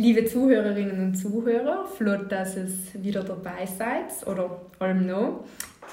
[0.00, 5.42] Liebe Zuhörerinnen und Zuhörer, flott, dass es wieder dabei seid oder allem noch.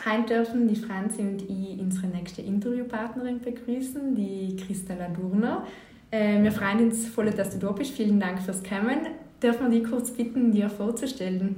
[0.05, 5.66] Heute dürfen die Franzi und ich unsere nächste Interviewpartnerin begrüßen, die Christella Durner.
[6.12, 7.94] Äh, wir freuen uns voll, dass du da bist.
[7.94, 9.08] Vielen Dank fürs Kommen.
[9.41, 11.56] Dürfen wir dich kurz bitten, dir vorzustellen?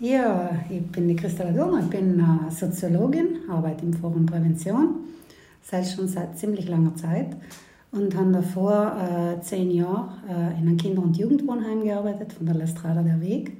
[0.00, 4.94] Ja, ich bin die Christella Durner, ich bin äh, Soziologin, arbeite im Forum Prävention,
[5.60, 7.36] seit schon seit ziemlich langer Zeit
[7.94, 12.56] und habe davor äh, zehn Jahre äh, in einem Kinder- und Jugendwohnheim gearbeitet, von der
[12.56, 13.56] Lestrada der Weg.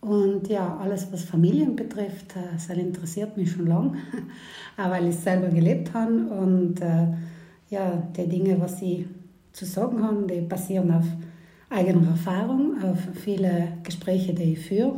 [0.00, 3.92] Und ja, alles, was Familien betrifft, äh, interessiert mich schon lange,
[4.78, 6.12] auch weil ich selber gelebt habe.
[6.12, 7.06] Und äh,
[7.68, 9.06] ja, die Dinge, was ich
[9.52, 11.06] zu sagen habe, die basieren auf
[11.68, 14.94] eigener Erfahrung, auf viele Gespräche, die ich führe,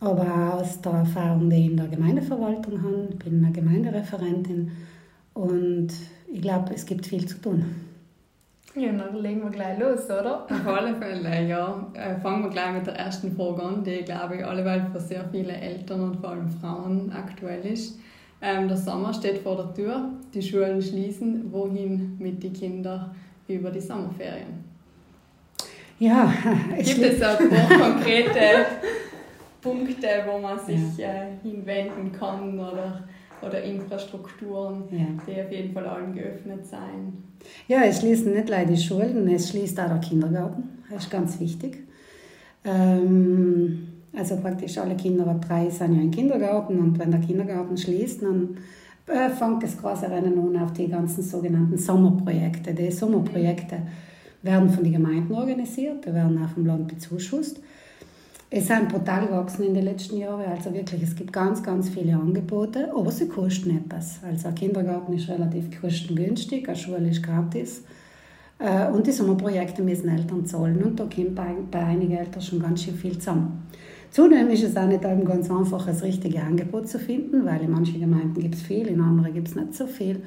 [0.00, 3.08] aber auch aus der Erfahrung, die ich in der Gemeindeverwaltung habe.
[3.10, 4.70] Ich bin eine Gemeindereferentin
[5.34, 5.88] und
[6.34, 7.64] ich glaube, es gibt viel zu tun.
[8.74, 10.44] Ja, dann legen wir gleich los, oder?
[10.50, 11.86] Auf alle Fälle, ja.
[11.94, 15.24] Äh, fangen wir gleich mit der ersten Frage an, die, glaube ich, alleweil für sehr
[15.30, 18.00] viele Eltern und vor allem Frauen aktuell ist.
[18.42, 21.52] Ähm, der Sommer steht vor der Tür, die Schulen schließen.
[21.52, 23.14] Wohin mit den Kindern
[23.46, 24.64] über die Sommerferien?
[26.00, 26.32] Ja,
[26.76, 28.66] es gibt es paar konkrete
[29.62, 31.10] Punkte, wo man sich ja.
[31.10, 33.04] äh, hinwenden kann oder
[33.46, 35.06] oder Infrastrukturen, ja.
[35.26, 37.12] die auf jeden Fall allen geöffnet sein.
[37.68, 40.64] Ja, es schließen nicht leider die Schulen, es schließt auch der Kindergarten.
[40.90, 41.78] Das ist ganz wichtig.
[42.64, 47.76] Ähm, also praktisch alle Kinder ab drei sind ja im Kindergarten und wenn der Kindergarten
[47.76, 48.56] schließt, dann
[49.06, 52.72] äh, fängt das große Rennen an auf die ganzen sogenannten Sommerprojekte.
[52.72, 53.78] Die Sommerprojekte
[54.42, 57.60] werden von den Gemeinden organisiert, die werden auch vom Land bezuschusst.
[58.50, 60.44] Es sind brutal gewachsen in den letzten Jahren.
[60.44, 64.20] Also wirklich, es gibt ganz, ganz viele Angebote, aber sie kosten etwas.
[64.22, 67.82] Also ein Kindergarten ist relativ kostengünstig, eine Schule ist gratis.
[68.58, 70.82] Äh, und die Sommerprojekte müssen Eltern zahlen.
[70.82, 73.66] Und da kommt bei, bei einigen Eltern schon ganz schön viel zusammen.
[74.10, 77.98] Zudem ist es auch nicht ganz einfach, das richtige Angebot zu finden, weil in manchen
[77.98, 80.22] Gemeinden gibt es viel, in anderen gibt es nicht so viel.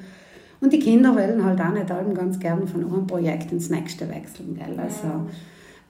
[0.60, 4.54] Und die Kinder wollen halt auch nicht ganz gerne von einem Projekt ins nächste wechseln.
[4.56, 4.78] Gell?
[4.78, 5.08] Also,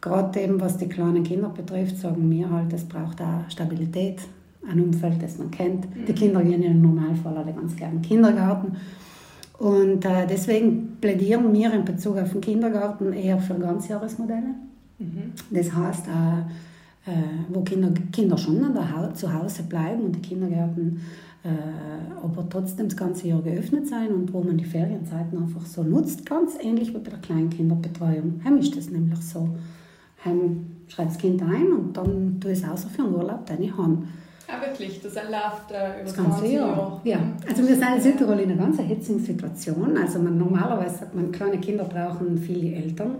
[0.01, 4.21] gerade eben was die kleinen Kinder betrifft, sagen wir halt, es braucht auch Stabilität,
[4.69, 5.85] ein Umfeld, das man kennt.
[5.95, 6.07] Mhm.
[6.07, 8.77] Die Kinder gehen im Normalfall alle ganz gerne in den Kindergarten.
[9.59, 14.55] Und äh, deswegen plädieren wir in Bezug auf den Kindergarten eher für Ganzjahresmodelle.
[14.99, 15.33] Mhm.
[15.51, 17.15] Das heißt, äh, äh,
[17.49, 21.01] wo Kinder, Kinder schon an der ha zu Hause bleiben und die Kindergärten
[21.45, 25.83] äh, aber trotzdem das ganze Jahr geöffnet sein und wo man die Ferienzeiten einfach so
[25.83, 28.41] nutzt, ganz ähnlich wie bei der Kleinkinderbetreuung.
[28.45, 29.49] Heim ist das nämlich so
[30.25, 33.63] heim schreibt das Kind ein und dann tue ich es außer für einen Urlaub, den
[33.63, 33.99] ich habe.
[34.49, 36.69] Ja, wirklich, das läuft äh, über das ganze Jahr.
[36.69, 37.01] Jahr.
[37.05, 39.97] Ja, also wir sind in Südtirol in einer ganz hitzigen Situation.
[39.97, 43.17] Also man, normalerweise sagt man, kleine Kinder brauchen viele Eltern.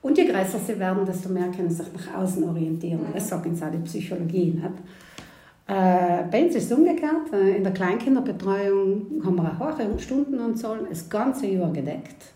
[0.00, 3.00] Und je größer sie werden, desto mehr können sie sich nach außen orientieren.
[3.12, 4.52] Das sagt uns auch die Psychologie.
[4.52, 4.66] Nicht?
[5.66, 7.32] Äh, bei uns ist es umgekehrt.
[7.32, 12.35] Äh, in der Kleinkinderbetreuung haben wir eine hohe Stundenanzahl, das ganze Jahr gedeckt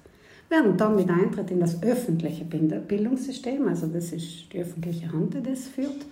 [0.51, 5.43] während dann mit Eintritt in das öffentliche Bildungssystem, also das ist die öffentliche Hand, die
[5.43, 6.05] das führt,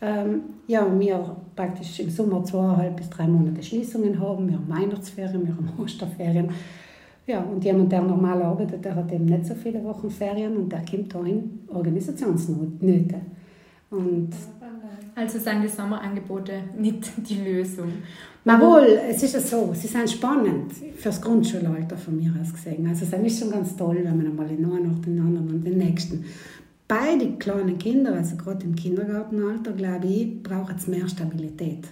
[0.00, 5.46] ähm, ja, wir praktisch im Sommer zweieinhalb bis drei Monate Schließungen haben, wir haben Weihnachtsferien,
[5.46, 6.50] wir haben Osterferien.
[7.26, 10.72] Ja, und jemand, der normal arbeitet, der hat eben nicht so viele Wochen Ferien und
[10.72, 13.16] der kommt da in Organisationsnöte.
[13.90, 14.30] Und
[15.18, 17.92] also sind die Sommerangebote nicht die Lösung.
[18.44, 22.86] Na wohl, es ist ja so, sie sind spannend fürs Grundschulalter von mir aus gesehen.
[22.86, 25.64] Also es ist schon ganz toll, wenn man einmal in einen nach den anderen und
[25.64, 26.24] den nächsten.
[26.86, 31.86] Beide kleinen Kinder, also gerade im Kindergartenalter, glaube ich, brauchen es mehr Stabilität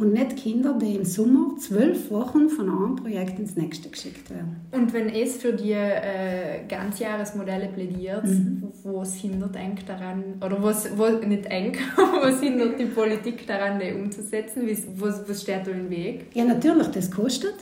[0.00, 4.56] und nicht Kinder, die im Sommer zwölf Wochen von einem Projekt ins nächste geschickt werden.
[4.72, 8.68] Und wenn es für die äh, Ganzjahresmodelle plädiert, mhm.
[8.82, 11.76] was hindert eng daran, oder was, was nicht eng,
[12.22, 14.62] was hindert die Politik daran, die umzusetzen?
[14.96, 16.26] Was, was steht da im Weg?
[16.32, 17.54] Ja, natürlich, das kostet.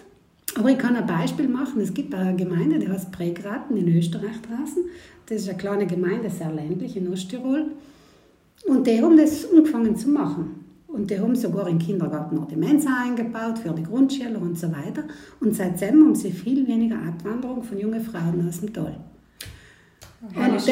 [0.56, 1.80] Aber ich kann ein Beispiel machen.
[1.80, 4.84] Es gibt eine Gemeinde, die heißt Prägraten in Österreich draußen.
[5.26, 7.66] Das ist eine kleine Gemeinde, sehr ländlich in Osttirol.
[8.66, 10.57] Und die haben das angefangen zu machen.
[10.88, 14.68] Und die haben sogar im Kindergarten noch die Mensa eingebaut für die Grundschüler und so
[14.68, 15.04] weiter.
[15.38, 18.98] Und seitdem haben sie viel weniger Abwanderung von jungen Frauen aus dem Tal.
[20.34, 20.66] Und das,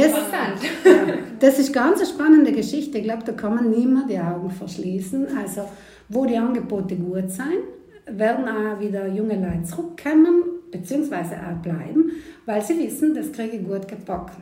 [1.39, 2.99] das ist ganz eine spannende Geschichte.
[2.99, 5.27] Ich glaube, da kann man niemand die Augen verschließen.
[5.39, 5.69] Also,
[6.09, 7.61] wo die Angebote gut sind,
[8.07, 12.11] werden auch wieder junge Leute zurückkommen, beziehungsweise auch bleiben,
[12.45, 14.37] weil sie wissen, das kriege ich gut gepackt.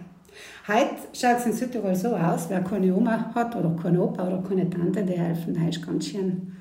[0.67, 4.43] Heute schaut es in Südtirol so aus, wer keine Oma hat oder keine Opa oder
[4.49, 6.57] keine Tante, die helfen, da ist ganz schön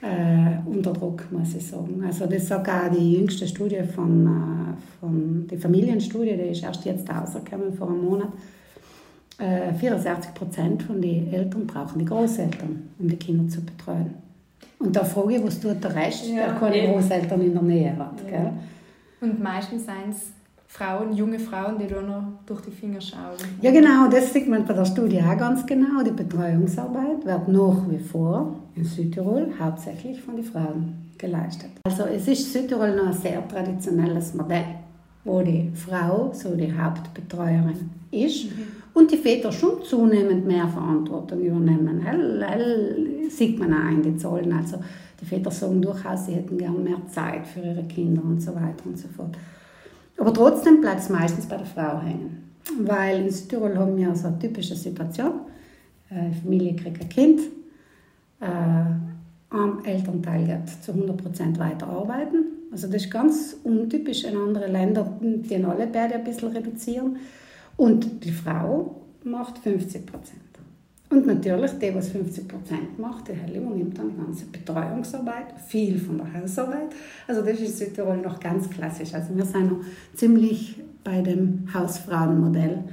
[0.00, 2.00] äh, unter Druck, muss ich sagen.
[2.06, 6.84] Also das sagt auch die jüngste Studie von, äh, von der Familienstudie, die ist erst
[6.84, 8.28] jetzt rausgekommen, vor einem Monat.
[9.38, 14.14] Äh, 64 Prozent von den Eltern brauchen die Großeltern, um die Kinder zu betreuen.
[14.78, 16.92] Und da frage ich, was tut der Rest, ja, der keine eben.
[16.92, 18.22] Großeltern in der Nähe hat.
[18.30, 18.52] Ja.
[19.20, 20.37] Und meistens sind es
[20.70, 23.38] Frauen, junge Frauen, die da noch durch die Finger schauen.
[23.62, 26.02] Ja, genau, das sieht man bei der Studie auch ganz genau.
[26.04, 31.70] Die Betreuungsarbeit wird nach wie vor in Südtirol hauptsächlich von den Frauen geleistet.
[31.84, 34.76] Also es ist Südtirol noch ein sehr traditionelles Modell,
[35.24, 38.66] wo die Frau so die Hauptbetreuerin ist mhm.
[38.92, 42.02] und die Väter schon zunehmend mehr Verantwortung übernehmen.
[42.02, 44.52] Hell, hell sieht man auch in den Zahlen.
[44.52, 44.78] Also
[45.20, 48.84] die Väter sagen durchaus, sie hätten gern mehr Zeit für ihre Kinder und so weiter
[48.84, 49.34] und so fort.
[50.18, 52.52] Aber trotzdem bleibt es meistens bei der Frau hängen.
[52.80, 55.40] Weil in Südtirol haben wir so eine typische Situation.
[56.10, 57.40] Eine Familie kriegt ein Kind,
[58.40, 58.46] äh,
[59.50, 62.44] ein Elternteil geht zu 100% weiter arbeiten.
[62.70, 67.16] Also das ist ganz untypisch in anderen Ländern, die alle beide ein bisschen reduzieren.
[67.76, 70.47] Und die Frau macht 50%.
[71.10, 72.42] Und natürlich, der, was 50%
[72.98, 76.90] macht, der Herr übernimmt dann die ganze Betreuungsarbeit, viel von der Hausarbeit.
[77.26, 79.14] Also das ist in Südtirol noch ganz klassisch.
[79.14, 79.84] Also wir sind noch
[80.14, 82.84] ziemlich bei dem Hausfrauenmodell.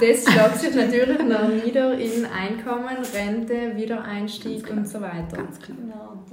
[0.00, 5.38] Das schlägt sich natürlich noch nieder in Einkommen, Rente, Wiedereinstieg und so weiter.
[5.38, 5.76] Ganz klar.
[5.80, 6.24] Genau,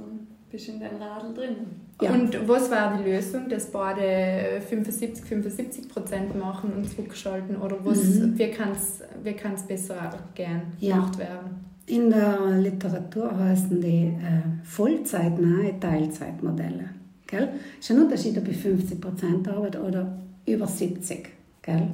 [0.50, 1.56] bist du in deinem Radl drin.
[2.00, 2.12] Ja.
[2.12, 7.56] Und was war die Lösung, dass beide 75, 75 Prozent machen und zurückschalten?
[7.56, 8.38] Oder was, mhm.
[8.38, 10.96] wie kann es wie kann's besser gern ja.
[10.96, 11.68] gemacht werden?
[11.86, 16.90] In der Literatur heißen die äh, vollzeitnahe Teilzeitmodelle.
[17.26, 17.48] Gell?
[17.78, 21.28] ist ein Unterschied, ob ich 50 Prozent arbeite oder über 70.
[21.62, 21.88] Gell?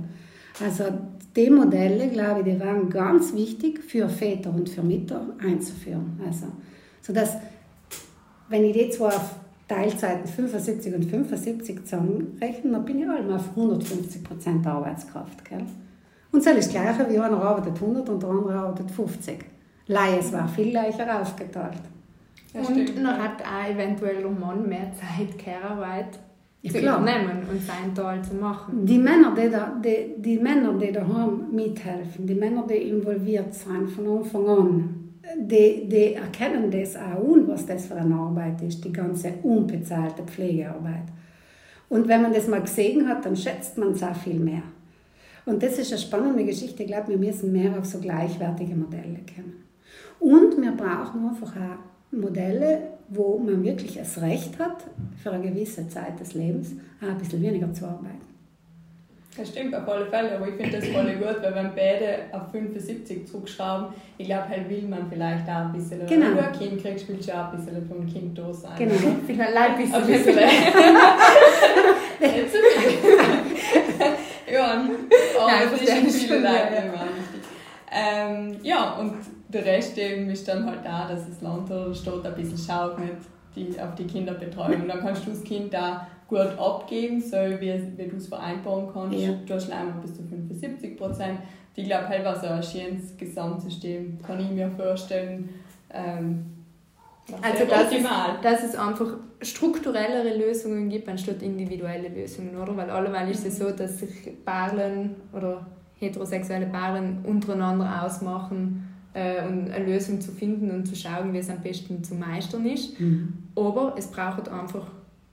[0.65, 0.85] Also
[1.37, 6.21] die Modelle, glaube ich, die waren ganz wichtig für Väter und für Mütter einzuführen.
[6.25, 6.47] Also,
[7.03, 7.37] sodass,
[8.49, 9.37] wenn ich die zwei auf
[9.69, 15.44] Teilzeiten 75 und 75 zusammenrechnen, dann bin ich allem auf 150 Prozent Arbeitskraft.
[15.44, 15.64] Gell?
[16.32, 19.44] Und das ist das Gleiche, wie einer arbeitet 100 und der andere arbeitet 50.
[19.87, 21.79] Leies war viel leichter aufgeteilt.
[22.52, 26.19] und stimmt, man hat auch eventuell um Mann mehr Zeit, Care-Arbeit
[26.62, 27.00] ja, zu klar.
[27.00, 28.85] übernehmen und sein Teil zu machen.
[28.87, 33.91] Die Männer, die, da, die, die Männer, die daheim mithelfen, die Männer, die involviert sind
[33.91, 35.04] von Anfang an,
[35.38, 40.22] die, die erkennen das auch und was das für eine Arbeit ist, die ganze unbezahlte
[40.22, 41.04] Pflegearbeit.
[41.88, 44.62] Und wenn man das mal gesehen hat, dann schätzt man es auch viel mehr.
[45.46, 46.82] Und das ist eine spannende Geschichte.
[46.82, 49.64] Ich glaube, wir müssen mehr auf so gleichwertige Modelle kommen.
[50.19, 52.78] Und wir brauchen einfach auch Modelle,
[53.08, 54.84] wo man wirklich das Recht hat,
[55.22, 56.72] für eine gewisse Zeit des Lebens
[57.02, 58.33] auch ein bisschen weniger zu arbeiten.
[59.36, 62.52] Das stimmt auf alle Fälle, aber ich finde das voll gut, weil wenn beide auf
[62.52, 66.26] 75 zurückschrauben, ich glaube, halt will man vielleicht auch ein bisschen, genau.
[66.26, 68.72] wenn du ein Kind kriegst, willst du auch ein bisschen vom Kind da sein.
[68.79, 68.94] Genau,
[69.26, 69.94] vielleicht ein bisschen.
[69.94, 70.38] Ein bisschen.
[74.53, 74.84] ja, aber
[75.46, 77.06] Nein, das ist viele Leute immer
[77.93, 79.14] ähm, Ja, und
[79.48, 82.98] der Rest eben ist dann halt auch, dass das Land die Stadt ein bisschen schaut
[82.98, 83.17] mit
[83.55, 84.89] die, auf die Kinderbetreuung.
[84.89, 89.19] Dann kannst du das Kind da gut abgeben, so wie, wie du es vereinbaren kannst.
[89.19, 89.32] Ja.
[89.46, 91.41] Du hast einmal bis zu 75 Prozent.
[91.77, 95.49] Ich glaube, halt war so ein schönes Gesamtsystem, kann ich mir vorstellen.
[95.93, 96.46] Ähm,
[97.43, 98.06] also das ist,
[98.43, 102.77] dass es einfach strukturellere Lösungen gibt anstatt individuelle Lösungen, oder?
[102.77, 105.67] Weil alleweil ist es so, dass sich Paaren oder
[105.99, 111.49] heterosexuelle Paaren untereinander ausmachen, äh, und eine Lösung zu finden und zu schauen, wie es
[111.49, 113.01] am besten zu meistern ist.
[113.01, 113.33] Mhm.
[113.56, 114.87] Aber es braucht einfach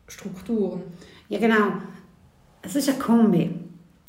[0.07, 0.81] Strukturen.
[1.29, 1.73] Ja, genau.
[2.61, 3.49] Es ist ein Kombi.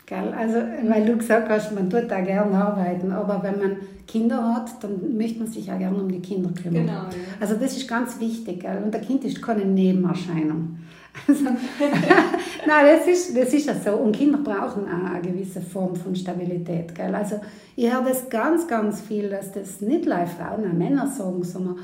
[0.07, 0.35] Gell?
[0.37, 3.76] Also, weil du gesagt hast, man tut da gerne arbeiten, aber wenn man
[4.07, 6.87] Kinder hat, dann möchte man sich auch gerne um die Kinder kümmern.
[6.87, 7.09] Genau, ja.
[7.41, 8.61] Also das ist ganz wichtig.
[8.61, 8.83] Gell?
[8.85, 10.79] Und der Kind ist keine Nebenerscheinung.
[11.28, 11.45] Also,
[12.66, 13.92] Nein, das ist, das ist ja so.
[13.92, 16.95] Und Kinder brauchen auch eine gewisse Form von Stabilität.
[16.95, 17.14] Gell?
[17.14, 17.40] Also
[17.76, 21.76] ich höre das ganz, ganz viel, dass das nicht live Frauen, auch Männer sagen, sondern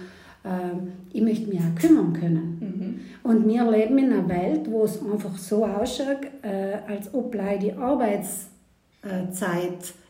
[0.45, 0.73] äh,
[1.13, 2.59] ich möchte mich auch kümmern können.
[2.61, 3.01] Mhm.
[3.23, 7.73] Und wir leben in einer Welt, wo es einfach so ausschaut, äh, als ob die
[7.73, 8.49] Arbeitszeit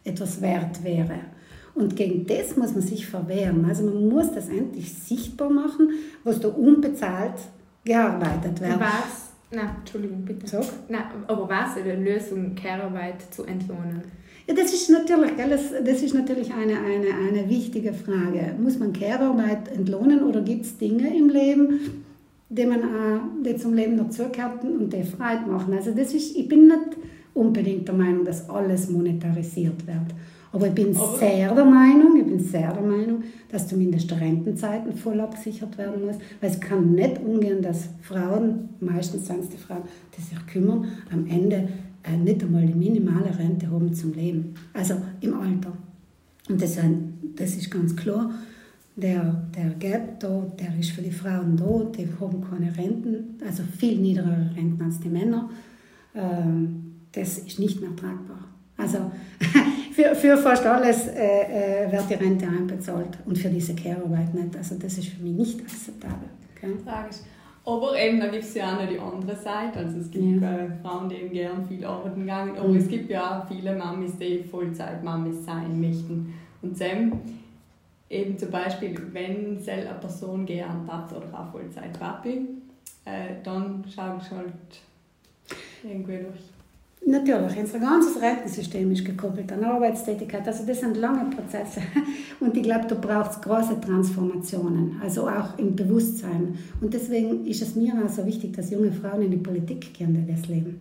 [0.04, 1.20] etwas wert wäre.
[1.74, 3.64] Und gegen das muss man sich verwehren.
[3.68, 5.90] Also man muss das endlich sichtbar machen,
[6.24, 7.34] was da unbezahlt
[7.88, 8.78] gearbeitet wird.
[8.78, 10.46] Was Nein, Entschuldigung, bitte.
[10.46, 10.64] Sag.
[10.88, 14.02] Nein, aber was ist eine Lösung, Care-Arbeit zu entlohnen?
[14.46, 18.54] Ja, das ist natürlich, gell, das, das ist natürlich eine, eine, eine wichtige Frage.
[18.62, 22.04] Muss man Care-Arbeit entlohnen oder gibt es Dinge im Leben,
[22.50, 25.72] die, man auch, die zum Leben dazugehören und die Freude machen?
[25.72, 26.96] Also das ist, ich bin nicht
[27.32, 30.14] unbedingt der Meinung, dass alles monetarisiert wird.
[30.58, 34.92] Aber ich bin Aber- sehr der Meinung, ich bin sehr der Meinung, dass zumindest Rentenzeiten
[34.92, 36.16] voll abgesichert werden muss.
[36.40, 39.82] Weil es kann nicht umgehen, dass Frauen, meistens sind es die Frauen,
[40.16, 41.68] die sich kümmern, am Ende
[42.02, 44.52] äh, nicht einmal die minimale Rente haben zum Leben.
[44.74, 45.72] Also im Alter.
[46.48, 46.76] Und das,
[47.36, 48.28] das ist ganz klar.
[48.96, 53.62] Der, der Gap da, der ist für die Frauen da, die haben keine Renten, also
[53.78, 55.48] viel niedrigere Renten als die Männer.
[56.16, 58.47] Ähm, das ist nicht mehr tragbar.
[58.78, 59.10] Also
[59.92, 64.56] für, für fast alles äh, äh, wird die Rente einbezahlt und für diese Care-Arbeit nicht.
[64.56, 66.28] Also das ist für mich nicht akzeptabel.
[66.56, 66.72] Okay?
[66.84, 67.16] Tragisch.
[67.66, 69.80] Aber eben, da gibt es ja auch noch die andere Seite.
[69.80, 72.76] Also es gibt äh, Frauen, die eben gern viel arbeiten gehen, aber Mhm.
[72.76, 76.32] es gibt ja auch viele Mamis, die Vollzeit-Mamis sein möchten.
[76.62, 77.12] Und Sam,
[78.08, 82.46] eben zum Beispiel, wenn sel eine Person gern hat oder auch Vollzeit-Papi,
[83.04, 84.46] äh, dann schaust du halt
[85.82, 86.40] irgendwie durch.
[87.06, 90.46] Natürlich, unser ganzes Rentensystem ist gekoppelt an Arbeitstätigkeit.
[90.46, 91.80] Also das sind lange Prozesse.
[92.40, 96.58] Und ich glaube, da braucht es große Transformationen, also auch im Bewusstsein.
[96.80, 100.14] Und deswegen ist es mir auch so wichtig, dass junge Frauen in die Politik gehen,
[100.14, 100.80] die das leben.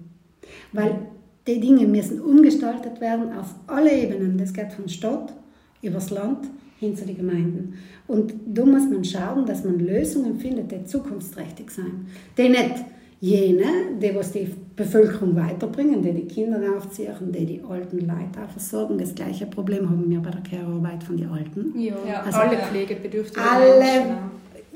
[0.73, 0.99] Weil
[1.47, 4.37] die Dinge müssen umgestaltet werden auf alle Ebenen.
[4.37, 5.33] Das geht von Stadt
[5.81, 7.75] übers Land hin zu den Gemeinden.
[8.07, 12.07] Und da muss man schauen, dass man Lösungen findet, die zukunftsträchtig sind.
[12.37, 12.85] Die nicht
[13.19, 13.65] jene,
[14.01, 18.97] die was die Bevölkerung weiterbringen, die die Kinder aufziehen, die die alten Leute auch versorgen.
[18.97, 21.73] Das gleiche Problem haben wir bei der Care-Arbeit von den Alten.
[21.79, 24.17] Ja, also alle pflegebedürftigen Alle, Menschen.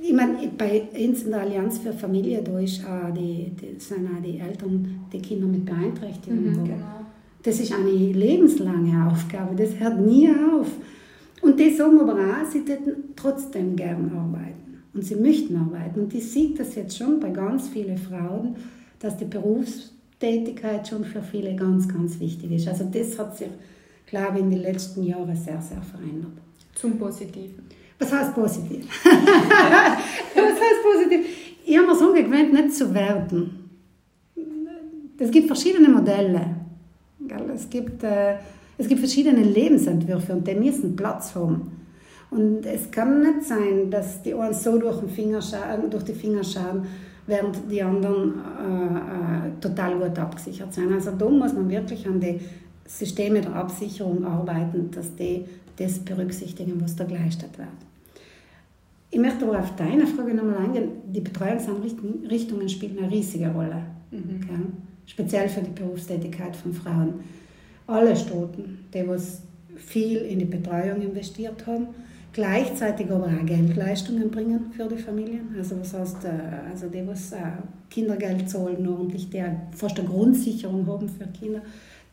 [0.02, 4.08] ich meine, bei uns in der Allianz für Familie, da ist auch die, die, sind
[4.08, 6.64] auch die Eltern, die Kinder mit Beeinträchtigungen Mhm.
[6.64, 6.86] Genau.
[7.44, 10.68] Das ist eine lebenslange Aufgabe, das hört nie auf.
[11.42, 14.61] Und die sagen aber auch, sie täten trotzdem gern arbeiten.
[14.94, 16.02] Und sie möchten arbeiten.
[16.02, 18.56] Und ich sehe das jetzt schon bei ganz vielen Frauen,
[19.00, 22.68] dass die Berufstätigkeit schon für viele ganz, ganz wichtig ist.
[22.68, 23.48] Also das hat sich,
[24.06, 26.34] glaube ich, in den letzten Jahren sehr, sehr verändert.
[26.76, 27.64] Zum Positiven.
[28.00, 28.88] Was heißt positiv?
[29.04, 29.14] Was
[30.36, 31.26] heißt positiv?
[31.66, 33.70] Ich habe mir so gewöhnt, nicht zu werden.
[35.18, 36.56] Es gibt verschiedene Modelle.
[37.54, 38.36] Es gibt, äh,
[38.78, 41.81] es gibt verschiedene Lebensentwürfe und die müssen Platz haben.
[42.32, 46.14] Und es kann nicht sein, dass die einen so durch, den Finger schauen, durch die
[46.14, 46.86] Finger schauen,
[47.28, 50.94] während die anderen äh, äh, total gut abgesichert sind.
[50.94, 52.40] Also da muss man wirklich an die
[52.88, 55.46] Systeme der Absicherung arbeiten, dass die
[55.78, 57.68] das berücksichtigen, was da geleistet wird.
[59.10, 60.90] Ich möchte aber auf deine Frage nochmal eingehen.
[61.08, 63.84] Die Betreuungseinrichtungen spielen eine riesige Rolle.
[64.12, 64.40] Mhm.
[64.42, 64.62] Okay?
[65.06, 67.16] Speziell für die Berufstätigkeit von Frauen.
[67.88, 69.42] Alle Staaten, die was
[69.76, 71.88] viel in die Betreuung investiert haben,
[72.34, 75.54] gleichzeitig aber auch Geldleistungen bringen für die Familien.
[75.58, 77.38] Also was heißt, äh, also die, was äh,
[77.90, 81.62] Kindergeld zahlen, ordentlich, die auch fast eine Grundsicherung haben für Kinder,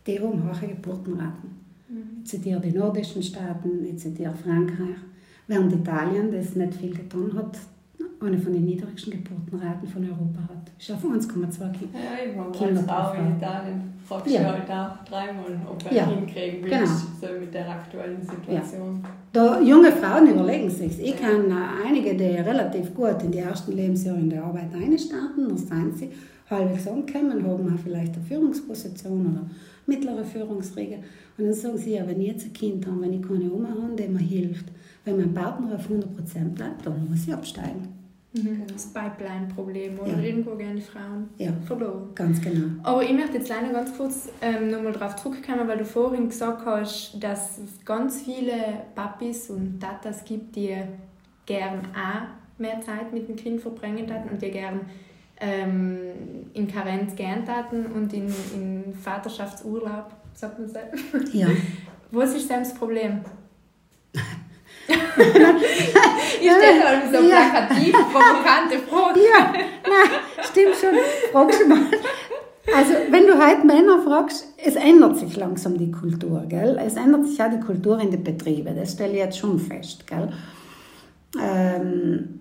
[0.07, 1.59] die haben hohe Geburtenraten.
[2.23, 4.97] Ich zitiere die nordischen Staaten, ich zitiere Frankreich,
[5.47, 7.57] während Italien, das nicht viel getan hat,
[8.21, 10.71] eine von den niedrigsten Geburtenraten von Europa hat.
[10.79, 11.99] Ist auf 1,2 Kinder.
[11.99, 13.37] Ja, eben, aber Kinder pro in.
[13.37, 14.45] Italien fragst Ja.
[14.53, 16.71] halt auch dreimal, ob du Ja, hinkriegen willst,
[17.21, 17.33] genau.
[17.35, 19.05] so mit der aktuellen Situation.
[19.33, 20.99] Da junge Frauen überlegen sich.
[21.01, 25.49] Ich kenne äh, einige, die relativ gut in die ersten Lebensjahre in der Arbeit einstarten,
[25.49, 26.11] dann sind sie
[26.49, 29.51] halbwegs angekommen, haben auch vielleicht eine Führungsposition oder
[29.87, 30.97] mittlere Führungsriege.
[31.37, 33.69] Und dann sagen sie, ja, wenn ich jetzt ein Kind habe, wenn ich keine Oma
[33.69, 34.67] habe, die mir hilft,
[35.05, 37.98] wenn mein Partner auf 100% bleibt, dann muss ich absteigen.
[38.33, 40.11] Das Pipeline-Problem, oder?
[40.13, 40.19] Ja.
[40.19, 41.51] Irgendwo gehen die Frauen Ja.
[41.67, 42.11] verloren.
[42.15, 42.67] Ganz genau.
[42.83, 46.65] Aber ich möchte jetzt leider ganz kurz ähm, nochmal darauf zurückkommen, weil du vorhin gesagt
[46.67, 48.53] hast, dass es ganz viele
[48.95, 50.77] Papis und Tatas gibt, die
[51.47, 54.81] gern auch mehr Zeit mit dem Kind verbringen hatten und die gern
[55.41, 55.99] ähm,
[56.53, 60.79] in Karenz gern taten und in, in Vaterschaftsurlaub, sagt man so.
[61.33, 61.49] Ja.
[62.11, 63.21] Was ist denn das Problem?
[64.89, 67.37] Ich stelle halt so Ja.
[67.51, 69.21] plakativ, provokante Fragen.
[69.21, 70.11] Ja, nein,
[70.43, 70.95] stimmt schon.
[71.33, 71.79] Fragst du mal.
[72.77, 76.79] Also, wenn du heute Männer fragst, es ändert sich langsam die Kultur, gell?
[76.85, 80.07] Es ändert sich auch die Kultur in den Betrieben, das stelle ich jetzt schon fest,
[80.07, 80.31] gell?
[81.43, 82.41] Ähm,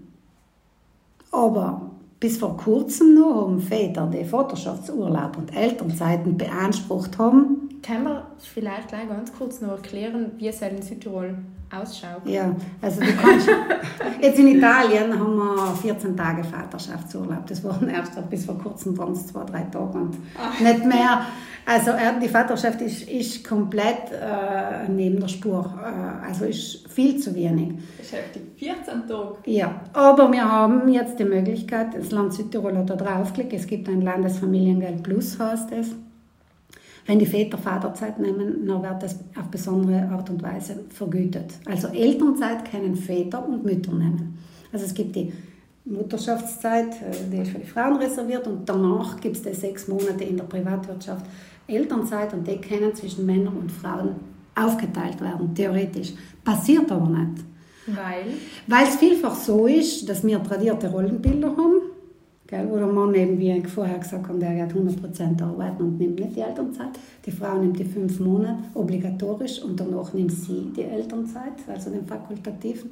[1.31, 8.25] aber bis vor kurzem noch haben Väter, die Vaterschaftsurlaub und Elternzeiten beansprucht haben, Können wir
[8.39, 11.35] vielleicht gleich ganz kurz noch erklären, wie es halt in Südtirol
[11.71, 12.25] ausschaut.
[12.25, 13.49] Ja, also du kannst,
[14.21, 17.45] jetzt in Italien haben wir 14 Tage Vaterschaftsurlaub.
[17.47, 20.59] Das waren erst bis vor kurzem waren es zwei, drei Tage und Ach.
[20.59, 21.21] nicht mehr.
[21.65, 25.73] Also die Vaterschaft ist, ist komplett äh, neben der Spur.
[25.83, 27.73] Äh, also ist viel zu wenig.
[27.97, 29.35] Beschäftigt 14 Tage?
[29.45, 33.89] Ja, aber wir haben jetzt die Möglichkeit, das Land Südtirol hat da draufgelegt, es gibt
[33.89, 35.89] ein Landesfamiliengeld Plus, heißt es.
[37.07, 41.53] Wenn die Väter Vaterzeit nehmen, dann wird das auf besondere Art und Weise vergütet.
[41.65, 44.37] Also Elternzeit können Väter und Mütter nehmen.
[44.73, 45.31] Also es gibt die
[45.85, 50.25] Mutterschaftszeit, äh, die ist für die Frauen reserviert und danach gibt es die sechs Monate
[50.25, 51.25] in der Privatwirtschaft
[51.65, 54.15] Elternzeit und die können zwischen Männern und Frauen
[54.53, 56.13] aufgeteilt werden, theoretisch.
[56.43, 57.43] Passiert aber nicht.
[57.87, 58.33] Weil?
[58.67, 61.81] Weil es vielfach so ist, dass wir tradierte Rollenbilder haben
[62.47, 62.65] Gell?
[62.67, 66.37] Oder Mann eben, wie ich vorher gesagt habe, der geht 100% arbeiten und nimmt nicht
[66.37, 66.91] die Elternzeit.
[67.25, 72.05] Die Frau nimmt die fünf Monate obligatorisch und danach nimmt sie die Elternzeit, also den
[72.05, 72.91] fakultativen.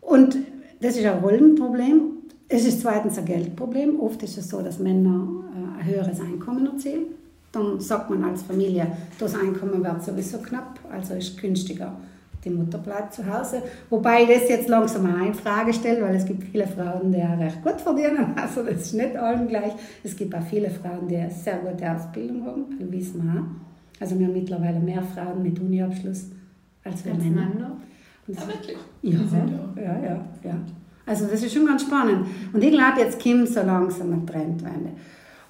[0.00, 0.38] Und
[0.80, 2.12] das ist ein Rollenproblem.
[2.48, 4.00] Es ist zweitens ein Geldproblem.
[4.00, 7.06] Oft ist es so, dass Männer äh, ein höheres Einkommen erzielen.
[7.52, 8.86] Dann sagt man als Familie,
[9.18, 11.96] das Einkommen wird sowieso knapp, also ist günstiger
[12.46, 13.62] die Mutter bleibt zu Hause.
[13.90, 17.62] Wobei ich das jetzt langsam eine Frage stelle, weil es gibt viele Frauen, die recht
[17.62, 18.34] gut verdienen.
[18.36, 19.72] Also das ist nicht allen gleich.
[20.04, 24.00] Es gibt auch viele Frauen, die eine sehr gute Ausbildung haben, das wissen wir auch.
[24.00, 26.26] Also wir haben mittlerweile mehr Frauen mit Uniabschluss
[26.84, 27.48] als wir Männer.
[27.48, 27.76] Männer.
[28.28, 28.78] Ja, ah, wirklich?
[29.02, 29.18] Ja,
[29.76, 30.58] ja, ja, ja.
[31.04, 32.26] Also das ist schon ganz spannend.
[32.52, 34.90] Und ich glaube, jetzt kommt so langsam eine Trendwende.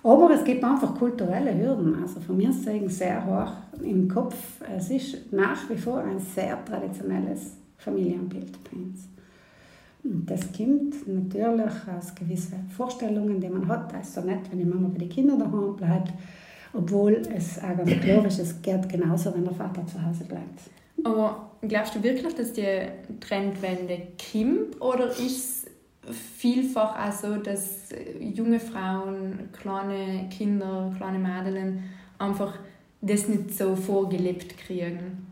[0.06, 2.00] Aber es gibt einfach kulturelle Hürden.
[2.00, 4.36] Also von mir sagen sehr hoch im Kopf.
[4.76, 9.08] Es ist nach wie vor ein sehr traditionelles Familienbild bei uns.
[10.04, 13.92] Und das kommt natürlich aus gewissen Vorstellungen, die man hat.
[13.92, 16.12] Das ist so nett, wenn die Mama bei den Kindern daheim bleibt.
[16.72, 20.60] Obwohl es auch ganz klar ist, es geht genauso, wenn der Vater zu Hause bleibt.
[21.02, 22.86] Aber glaubst du wirklich, dass die
[23.18, 24.80] Trendwende kommt?
[24.80, 25.66] Oder ist
[26.12, 27.88] vielfach auch so, dass
[28.20, 31.84] junge Frauen, kleine Kinder, kleine Mädchen
[32.18, 32.54] einfach
[33.00, 35.26] das nicht so vorgelebt kriegen.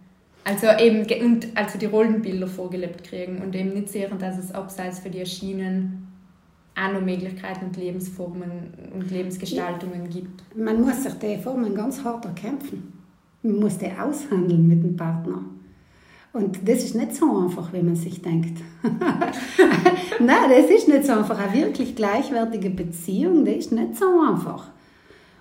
[0.44, 4.98] Also eben und also die Rollenbilder vorgelebt kriegen und eben nicht sehen, dass es abseits
[4.98, 6.06] für die Erschienen
[6.76, 8.50] auch noch Möglichkeiten und Lebensformen
[8.92, 10.42] und Lebensgestaltungen gibt.
[10.56, 12.92] Man muss sich die Formen ganz hart erkämpfen.
[13.42, 15.44] Man muss die aushandeln mit dem Partner.
[16.34, 18.60] Und das ist nicht so einfach, wie man sich denkt.
[18.82, 21.38] Nein, das ist nicht so einfach.
[21.38, 24.66] Eine wirklich gleichwertige Beziehung, das ist nicht so einfach.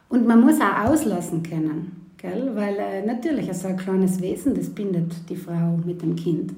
[0.08, 2.12] Und man muss auch auslassen können.
[2.18, 2.52] Gell?
[2.54, 6.54] Weil äh, natürlich so ein kleines Wesen, das bindet die Frau mit dem Kind.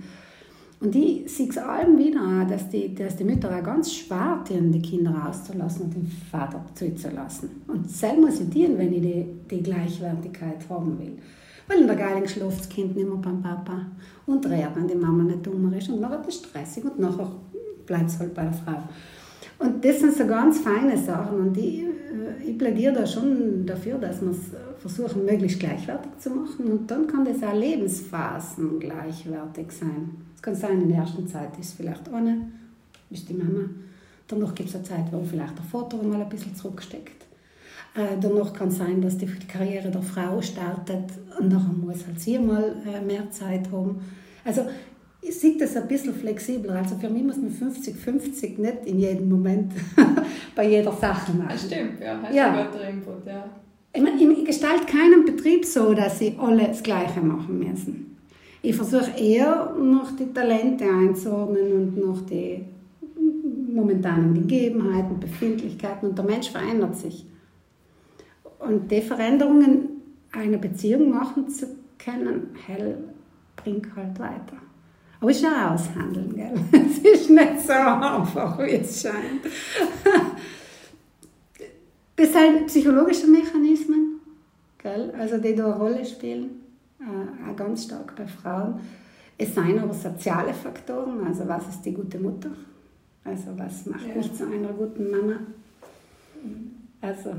[0.81, 4.69] Und ich sehe es allem wieder, dass die, dass die Mütter auch ganz schwer tun,
[4.69, 7.61] die Kinder auszulassen und den Vater zuzulassen.
[7.69, 11.13] Und selbst muss ich dienen, wenn ich die, die Gleichwertigkeit haben will.
[11.67, 13.85] Weil in der Geiling schläft das Kind nicht mehr beim Papa
[14.25, 15.89] und redet, wenn die Mama nicht dummer ist.
[15.89, 17.31] Und nachher ist es stressig und nachher
[17.85, 18.83] bleibt es halt bei der Frau.
[19.57, 21.39] Und das sind so ganz feine Sachen.
[21.39, 26.29] Und ich, äh, ich plädiere da schon dafür, dass wir es versuchen, möglichst gleichwertig zu
[26.29, 26.65] machen.
[26.71, 30.11] Und dann kann das auch Lebensphasen gleichwertig sein.
[30.35, 32.51] Es kann sein, in der ersten Zeit ist vielleicht eine,
[33.09, 33.69] ist die Mama.
[34.27, 37.24] Danach gibt es eine Zeit, wo vielleicht der Vater mal ein bisschen zurücksteckt.
[37.95, 42.19] Äh, danach kann es sein, dass die Karriere der Frau startet und nachher muss halt
[42.19, 44.01] sie mal äh, mehr Zeit haben.
[44.43, 44.65] Also
[45.21, 46.75] ich sehe das ein bisschen flexibler.
[46.75, 49.71] Also für mich muss man 50-50 nicht in jedem Moment
[50.55, 51.49] bei jeder Sache machen.
[51.49, 52.19] Das stimmt, ja.
[52.21, 52.69] Hast ja.
[52.89, 53.45] Input, ja.
[53.93, 58.17] Ich, meine, ich gestalte keinen Betrieb so, dass sie alle das Gleiche machen müssen.
[58.61, 62.65] Ich versuche eher noch die Talente einzuordnen und noch die
[63.73, 67.25] momentanen Gegebenheiten, Befindlichkeiten und der Mensch verändert sich.
[68.59, 69.89] Und die Veränderungen
[70.31, 72.97] eine Beziehung machen zu können, hell,
[73.55, 74.57] bringt halt weiter.
[75.19, 76.53] Aber es ist auch aushandeln, gell?
[76.71, 79.41] Es ist nicht so einfach, wie es scheint.
[82.17, 84.21] Das sind psychologische Mechanismen,
[84.77, 85.13] gell?
[85.19, 86.61] Also die da eine Rolle spielen,
[87.01, 88.79] äh, auch ganz stark bei Frauen.
[89.37, 92.51] Es seien aber soziale Faktoren, also was ist die gute Mutter?
[93.25, 94.15] Also was macht ja.
[94.15, 95.39] mich zu einer guten Mama?
[97.01, 97.31] Also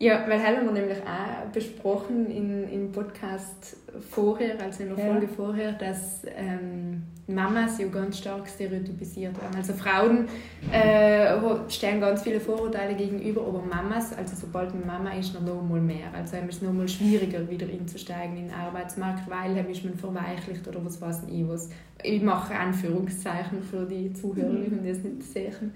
[0.00, 3.76] ja, weil haben wir nämlich auch besprochen in, im Podcast
[4.10, 5.32] vorher, also in der Folge ja.
[5.36, 9.54] vorher, dass ähm, Mamas ja ganz stark stereotypisiert werden.
[9.54, 10.26] Also Frauen
[10.72, 11.36] äh,
[11.68, 16.06] stellen ganz viele Vorurteile gegenüber, aber Mamas, also sobald eine Mama ist, noch mal mehr.
[16.14, 19.98] Also ist es noch mal schwieriger, wieder einzusteigen in den Arbeitsmarkt, weil dann ist man
[19.98, 21.68] verweichlicht oder was weiß ich was.
[22.02, 25.74] Ich mache Anführungszeichen für die Zuhörerinnen, die es nicht sehen.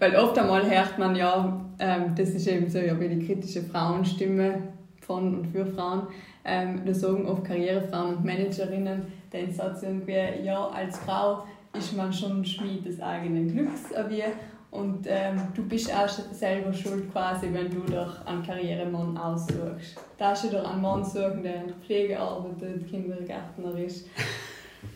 [0.00, 3.62] Weil oft einmal hört man ja, ähm, das ist eben so ja, wie die kritische
[3.62, 4.62] Frauenstimme
[5.00, 6.06] von und für Frauen,
[6.44, 11.44] ähm, da sagen oft Karrierefrauen und Managerinnen, den Satz irgendwie, ja, als Frau
[11.76, 14.24] ist man schon Schmied des eigenen Glücks wie
[14.70, 19.98] und ähm, du bist auch selber schuld quasi, wenn du doch einen Karrieremann aussuchst.
[20.16, 24.06] Da du doch einen Mann suchen, der in der Pflege arbeitet, Kindergärtner ist.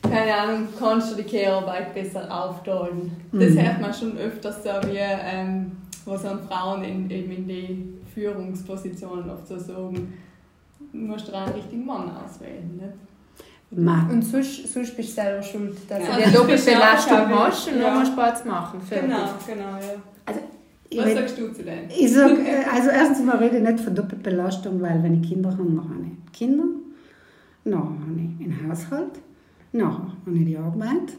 [0.02, 3.10] Keine Ahnung, kannst du die Kehrarbeit besser aufteilen.
[3.32, 3.58] Das mhm.
[3.58, 5.72] hört man schon öfters so, wie ähm,
[6.04, 10.12] was an Frauen in, eben in die Führungspositionen oft so sagen,
[10.92, 12.76] du musst du einen richtigen Mann auswählen.
[12.76, 12.94] Nicht?
[13.70, 14.10] Mann.
[14.10, 17.94] Und sonst, sonst bist du selber schuld, dass ja, du eine Doppelbelastung hast und ja.
[17.94, 18.80] musst Sport machen.
[18.80, 19.08] Fertig.
[19.08, 19.94] Genau, genau, ja.
[20.26, 20.40] Also,
[20.94, 21.88] Was wenn, sagst du zu dem?
[21.88, 25.50] Ich sag, äh, also erstens mal rede ich nicht von Doppelbelastung, weil wenn ich Kinder
[25.50, 26.64] habe, dann habe ich Kinder,
[27.64, 29.18] dann habe ich einen Haushalt,
[29.80, 31.18] dann habe ich die Arbeit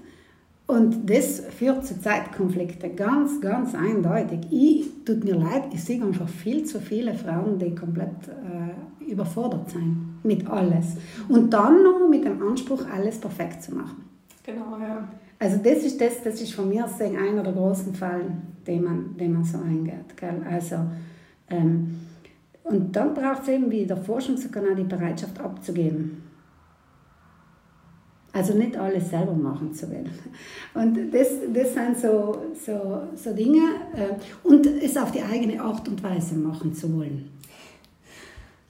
[0.68, 4.40] und das führt zu Zeitkonflikten ganz, ganz eindeutig.
[4.50, 9.70] Ich, tut mir leid, ich sehe einfach viel zu viele Frauen, die komplett äh, überfordert
[9.70, 10.96] sind mit alles.
[11.30, 14.06] Und dann noch mit dem Anspruch, alles perfekt zu machen.
[14.44, 15.08] Genau, ja.
[15.38, 19.18] Also das ist, das, das ist von mir aus einer der großen Fallen, den man,
[19.18, 20.18] den man so eingeht.
[20.18, 20.42] Gell?
[20.50, 20.78] Also,
[21.50, 21.96] ähm,
[22.64, 26.24] und dann braucht es eben, wie der Forschung sogar die Bereitschaft abzugeben.
[28.36, 30.10] Also nicht alles selber machen zu wollen.
[30.74, 33.62] Und das, das sind so, so, so Dinge.
[33.96, 37.32] Äh, und es auf die eigene Art und Weise machen zu wollen.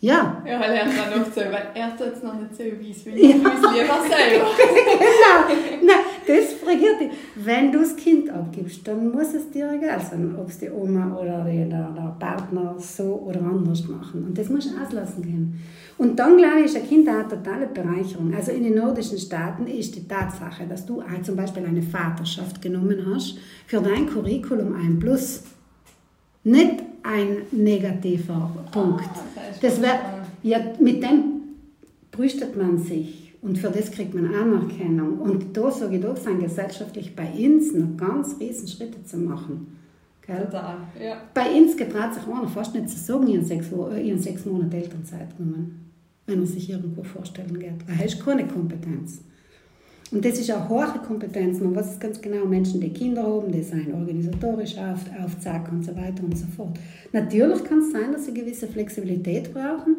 [0.01, 0.43] Ja.
[0.45, 3.05] Ja, er lernt dann noch so, weil er tut es noch nicht so, wie es
[3.07, 3.17] will.
[3.17, 3.33] Ja.
[3.33, 4.51] lieber selber.
[4.99, 5.83] genau.
[5.83, 7.09] Nein, das fragiert dich.
[7.35, 11.15] Wenn du das Kind abgibst, dann muss es dir egal sein, ob es die Oma
[11.17, 14.25] oder der, der Partner so oder anders machen.
[14.25, 15.63] Und das musst du auslassen können.
[15.97, 18.33] Und dann, glaube ich, ist ein Kind eine totale Bereicherung.
[18.33, 23.05] Also in den nordischen Staaten ist die Tatsache, dass du zum Beispiel eine Vaterschaft genommen
[23.13, 25.43] hast, für dein Curriculum ein Plus.
[26.43, 29.03] Nicht ein negativer Punkt.
[29.03, 29.99] Ah, das wär,
[30.43, 31.35] ja, mit dem
[32.11, 35.19] brüstet man sich und für das kriegt man Anerkennung.
[35.19, 39.77] Und da sage ich, da sind gesellschaftlich bei uns noch ganz riesen Schritte zu machen.
[40.25, 40.45] Gell?
[40.45, 41.17] Total, ja.
[41.31, 45.37] Bei uns getraut sich einer fast nicht zu sagen, ihren sechs, ihren sechs Monate Elternzeit
[45.37, 45.91] genommen,
[46.25, 47.87] wenn man sich irgendwo vorstellen geht.
[47.87, 49.21] Weil hast keine Kompetenz.
[50.11, 51.59] Und das ist auch hohe Kompetenz.
[51.59, 55.95] Man weiß ganz genau, Menschen, die Kinder haben, die sind organisatorisch auf, aufzacken und so
[55.95, 56.79] weiter und so fort.
[57.11, 59.97] Natürlich kann es sein, dass sie gewisse Flexibilität brauchen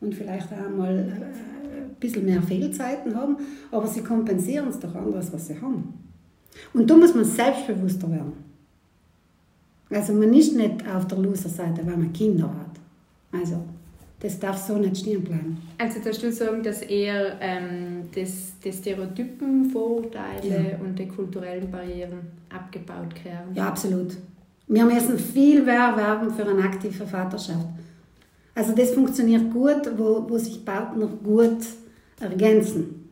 [0.00, 1.61] und vielleicht auch mal äh,
[2.02, 3.36] bisschen mehr Fehlzeiten haben,
[3.70, 5.94] aber sie kompensieren es durch anderes, was sie haben.
[6.74, 8.32] Und da muss man selbstbewusster werden.
[9.90, 12.80] Also man ist nicht auf der Loser-Seite, weil man Kinder hat.
[13.40, 13.62] Also
[14.20, 15.58] das darf so nicht stehen bleiben.
[15.78, 20.78] Also darfst du sagen, dass eher ähm, das, die Stereotypen, Vorurteile ja.
[20.84, 23.54] und die kulturellen Barrieren abgebaut werden?
[23.54, 24.16] Ja, absolut.
[24.68, 27.66] Wir müssen viel mehr werben für eine aktive Vaterschaft.
[28.54, 31.58] Also das funktioniert gut, wo, wo sich Partner gut
[32.22, 33.02] ergänzen.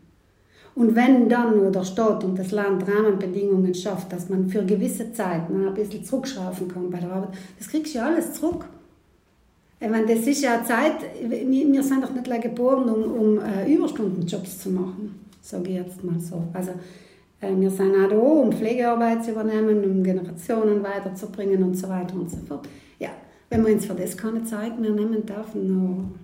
[0.75, 5.13] Und wenn dann nur der Staat und das Land Rahmenbedingungen schafft, dass man für gewisse
[5.13, 8.65] Zeit ein bisschen zurückschrauben kann bei der Arbeit, das kriegst du ja alles zurück.
[9.81, 10.97] Ich meine, das ist ja Zeit,
[11.29, 16.21] wir sind doch nicht geboren, um, um uh, Überstundenjobs zu machen, sage ich jetzt mal
[16.21, 16.43] so.
[16.53, 16.73] Also
[17.41, 22.15] äh, wir sind auch da, um Pflegearbeit zu übernehmen, um Generationen weiterzubringen und so weiter
[22.15, 22.69] und so fort.
[22.99, 23.09] Ja,
[23.49, 26.15] wenn wir uns für das keine Zeit mehr nehmen dürfen,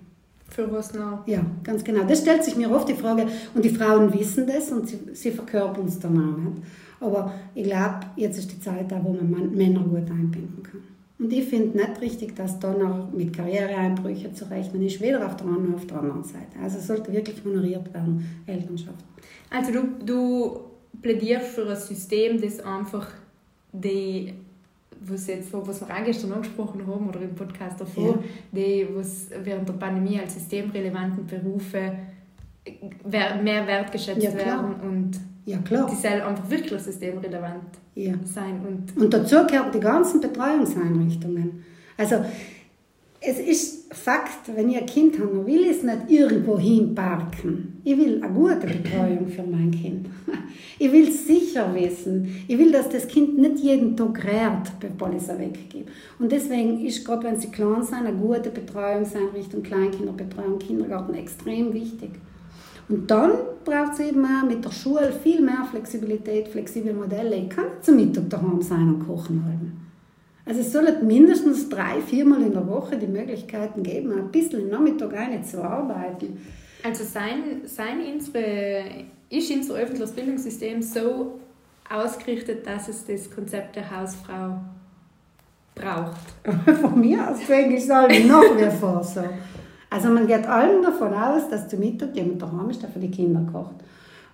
[0.49, 1.27] für was noch?
[1.27, 2.03] Ja, ganz genau.
[2.03, 5.31] Das stellt sich mir oft die Frage, und die Frauen wissen das und sie, sie
[5.31, 6.63] verkörpern es dann auch nicht.
[6.99, 10.81] Aber ich glaube, jetzt ist die Zeit da, wo man Männer gut einbinden kann.
[11.19, 15.35] Und ich finde nicht richtig, dass da noch mit Karriereeinbrüchen zu rechnen ist, weder auf
[15.35, 16.59] der einen noch auf der anderen Seite.
[16.61, 19.03] Also es sollte wirklich honoriert werden, Elternschaft.
[19.49, 20.59] Also du, du
[21.01, 23.07] plädierst für ein System, das einfach
[23.73, 24.33] die,
[25.01, 28.19] was, jetzt, was wir gestern angesprochen haben oder im Podcast davor, ja.
[28.51, 31.93] die, was während der Pandemie als systemrelevanten Berufe
[33.09, 35.89] mehr wertgeschätzt ja, werden und ja, klar.
[35.89, 37.63] Die sollen einfach wirklich systemrelevant
[37.95, 38.13] ja.
[38.25, 38.59] sein.
[38.67, 41.63] Und, und dazu gehören die ganzen Betreuungseinrichtungen.
[41.95, 42.17] Also
[43.27, 47.81] es ist Fakt, wenn ich ein Kind habe, will ich es nicht irgendwo hinparken.
[47.83, 50.07] Ich will eine gute Betreuung für mein Kind.
[50.79, 52.43] Ich will sicher wissen.
[52.47, 55.89] Ich will, dass das Kind nicht jeden Tag rät, bevor ich es weggebe.
[56.19, 62.11] Und deswegen ist, gerade wenn sie klein sind, eine gute Betreuungseinrichtung, Kleinkinderbetreuung, Kindergarten extrem wichtig.
[62.89, 63.31] Und dann
[63.65, 67.35] braucht es eben auch mit der Schule viel mehr Flexibilität, flexible Modelle.
[67.35, 69.86] Ich kann nicht zum Mittag daheim sein und kochen halten.
[70.47, 74.69] Also es sollen mindestens drei, viermal in der Woche die Möglichkeiten geben, ein bisschen im
[74.69, 75.11] Nachmittag
[75.45, 76.37] zu arbeiten.
[76.83, 78.85] Also sein, sein unsere,
[79.29, 81.39] ist unser öffentliches Bildungssystem so
[81.89, 84.59] ausgerichtet, dass es das Konzept der Hausfrau
[85.75, 86.17] braucht?
[86.81, 89.23] Von mir aus denke ich, soll noch mehr vor so.
[89.89, 93.11] Also man geht allen davon aus, dass zu Mittag jemand daheim ist, der für die
[93.11, 93.75] Kinder kocht.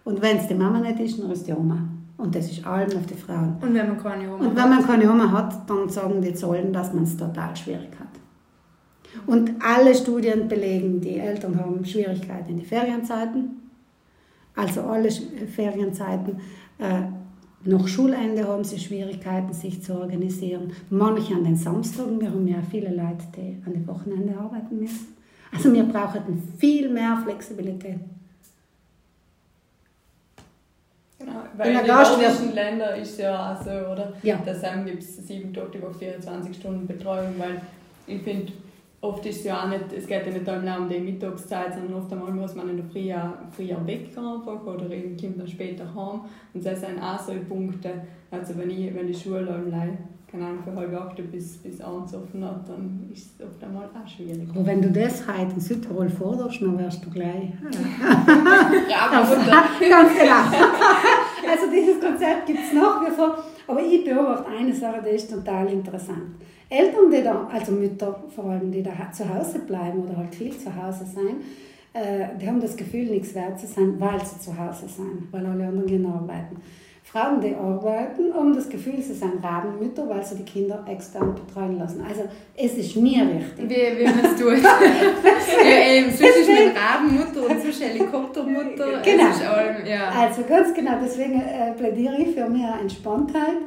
[0.04, 1.80] Und wenn es die Mama nicht ist, dann ist die Oma.
[2.17, 3.56] Und das ist allem auf die Frauen.
[3.62, 6.71] Und wenn man keine Oma Und wenn man keine Oma hat, dann sagen die Zahlen,
[6.71, 8.08] dass man es total schwierig hat.
[9.26, 13.62] Und alle Studien belegen, die Eltern haben Schwierigkeiten in die Ferienzeiten.
[14.56, 16.38] Also alle Ferienzeiten.
[16.78, 17.02] Äh,
[17.65, 20.71] nach Schulende haben sie Schwierigkeiten, sich zu organisieren.
[20.89, 22.19] Manche an den Samstagen.
[22.19, 25.15] Wir haben ja viele Leute, die an den Wochenende arbeiten müssen.
[25.52, 27.99] Also wir brauchen viel mehr Flexibilität.
[31.24, 34.14] Genau, weil in, in den nordischen Ländern ist es ja auch so, oder?
[34.24, 34.40] Ja.
[34.46, 37.62] Da gibt es sieben Tage über 24 Stunden Betreuung, weil
[38.08, 38.52] ich finde,
[39.02, 42.02] oft ist es ja auch nicht, es geht ja nicht nur um die Mittagszeit, sondern
[42.02, 43.14] oft einmal muss man in der Früh,
[43.56, 46.22] früher weggehen einfach oder eben kommt dann später heim.
[46.54, 47.90] Und das sind auch so Punkte,
[48.32, 49.98] also wenn, ich, wenn die Schule allein
[50.34, 53.86] keine Ahnung, für halb acht bis, bis abends offen hat, dann ist es oft einmal
[53.86, 54.50] auch schwierig.
[54.50, 57.52] Aber wenn du das heute in Südtirol forderst, dann wärst du gleich.
[58.89, 60.41] ja, ganz genau.
[61.52, 63.38] also dieses Konzept gibt es nach wie vor.
[63.67, 66.34] Aber ich beobachte eine Sache, die ist total interessant.
[66.67, 70.58] Eltern, die da, also Mütter vor allem, die da zu Hause bleiben oder halt viel
[70.58, 71.41] zu Hause sein,
[71.93, 75.46] äh, die haben das Gefühl, nichts wert zu sein, weil sie zu Hause sind, weil
[75.46, 76.56] alle anderen gehen arbeiten.
[77.13, 81.78] Frauen, die arbeiten, haben das Gefühl, sie sind Rabenmütter, weil sie die Kinder extern betreuen
[81.78, 82.04] lassen.
[82.10, 82.23] Also
[82.58, 83.69] es ist mir wichtig.
[83.69, 84.63] Wie, wie du es?
[84.63, 89.04] ja, eben, zwischen mit Rabenmutter und zwischen Helikoptermutter.
[89.04, 89.54] Genau.
[89.54, 90.10] Allem, ja.
[90.10, 93.58] Also ganz genau, deswegen äh, plädiere ich für mehr Entspanntheit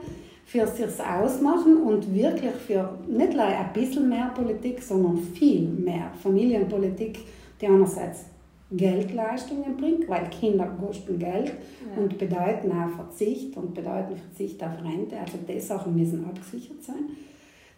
[0.44, 6.10] für sich ausmachen und wirklich für nicht nur ein bisschen mehr Politik, sondern viel mehr
[6.20, 7.20] Familienpolitik,
[7.60, 8.24] die einerseits
[8.70, 12.02] Geldleistungen bringt, weil Kinder kosten Geld ja.
[12.02, 15.16] und bedeuten auch Verzicht und bedeuten Verzicht auf Rente.
[15.18, 17.10] Also die Sachen müssen abgesichert sein.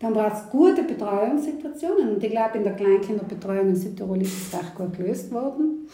[0.01, 4.59] Dann braucht es gute Betreuungssituationen und ich glaube, in der Kleinkinderbetreuung in Südtirol ist es
[4.59, 5.89] recht gut gelöst worden.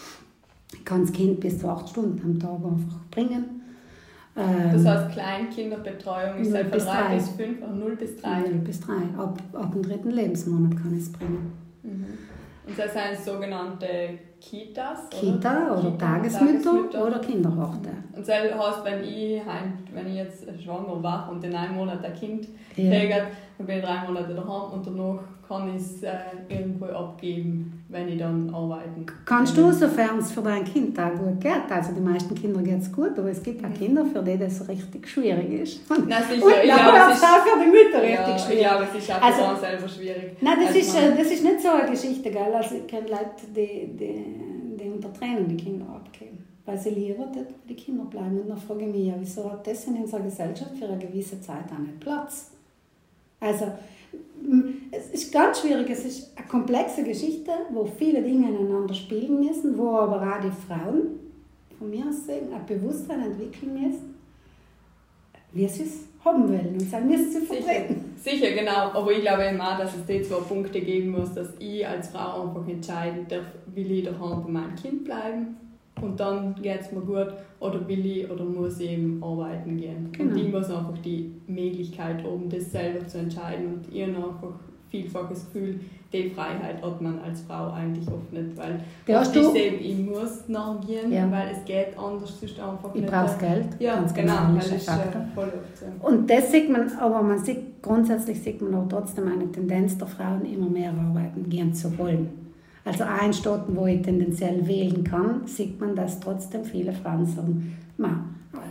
[0.72, 3.62] Ich kann das Kind bis zu acht Stunden am Tag einfach bringen.
[4.35, 8.40] Das heißt, Kleinkinderbetreuung ist von 3 bis 5 oder 0 bis 3?
[8.40, 8.92] 0 bis 3.
[9.16, 11.52] Ab, ab dem dritten Lebensmonat kann ich es bringen.
[11.85, 12.07] Mhm.
[12.66, 15.09] Und das sind sogenannte Kitas?
[15.09, 17.90] Kita oder, oder Tagesmütter, Tagesmütter, oder Kinderhorte.
[18.14, 19.42] Und das heißt, wenn ich,
[19.94, 22.90] wenn ich jetzt schwanger war und in einem Monat ein Kind ja.
[22.90, 23.26] kriege,
[23.57, 26.12] dann bin ich drei Monate daheim und danach kann ich es äh,
[26.48, 31.40] irgendwo abgeben, wenn ich dann arbeiten Kannst du, sofern es für dein Kind auch gut
[31.40, 33.74] geht, also die meisten Kinder geht es gut, aber es gibt auch mhm.
[33.74, 35.80] Kinder, für die das richtig schwierig ist.
[35.90, 36.44] Nein, sicher.
[36.44, 38.61] Und ich glaube, es ist auch für die Mütter richtig ja, schwierig.
[38.61, 40.37] Ich glaube, es ist auch für also, selber schwierig.
[40.40, 42.54] Nein, das, also ist, äh, das ist nicht so eine Geschichte, gell?
[42.54, 47.26] Also ich kenne Leute, die, die, die unter Tränen die Kinder abgeben weil sie lieber
[47.26, 48.40] den Kindern bleiben.
[48.40, 51.40] Und dann frage ich mich, ja, wieso hat das in unserer Gesellschaft für eine gewisse
[51.40, 52.52] Zeit auch nicht Platz?
[53.40, 53.66] Also,
[54.90, 59.77] es ist ganz schwierig, es ist eine komplexe Geschichte, wo viele Dinge ineinander spielen müssen,
[59.77, 61.20] wo aber auch die Frauen,
[61.79, 64.14] von mir aus sagen, ein Bewusstsein entwickeln müssen,
[65.53, 68.14] wie sie es haben wollen und sagen, müssen sie vertreten.
[68.16, 68.92] Sicher, sicher, genau.
[68.92, 72.42] Aber ich glaube auch, dass es die zwei Punkte geben muss, dass ich als Frau
[72.42, 75.57] einfach entscheiden darf, will ich daheim bei meinem Kind bleiben
[76.04, 80.08] und dann geht es mir gut oder will ich oder muss ich eben arbeiten gehen.
[80.12, 80.32] Genau.
[80.32, 84.54] Und ich muss einfach die Möglichkeit haben, das selber zu entscheiden und habe einfach
[84.90, 85.80] vielfach das Gefühl,
[86.12, 89.98] die Freiheit hat man als Frau eigentlich oft nicht, weil ja, oft ist eben, ich
[89.98, 91.28] muss nachgehen, ja.
[91.30, 93.04] weil es geht anders sonst einfach ich nicht.
[93.04, 93.68] Ich brauche Geld.
[93.80, 94.92] Ja, ganz genau, weil das ist äh,
[95.34, 96.06] voll oft so.
[96.06, 100.06] Und das sieht man, aber man sieht, grundsätzlich sieht man auch trotzdem eine Tendenz der
[100.06, 102.43] Frauen, immer mehr arbeiten gehen zu wollen.
[102.85, 107.25] Also auch in Staaten, wo ich tendenziell wählen kann, sieht man, dass trotzdem viele Frauen
[107.25, 108.25] sagen, ma,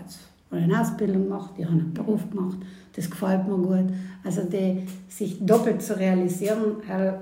[0.04, 0.19] jetzt
[0.52, 2.58] habe eine Ausbildung gemacht, ich habe einen Beruf gemacht,
[2.95, 3.91] das gefällt mir gut.
[4.23, 7.19] Also die, sich doppelt zu realisieren, glaube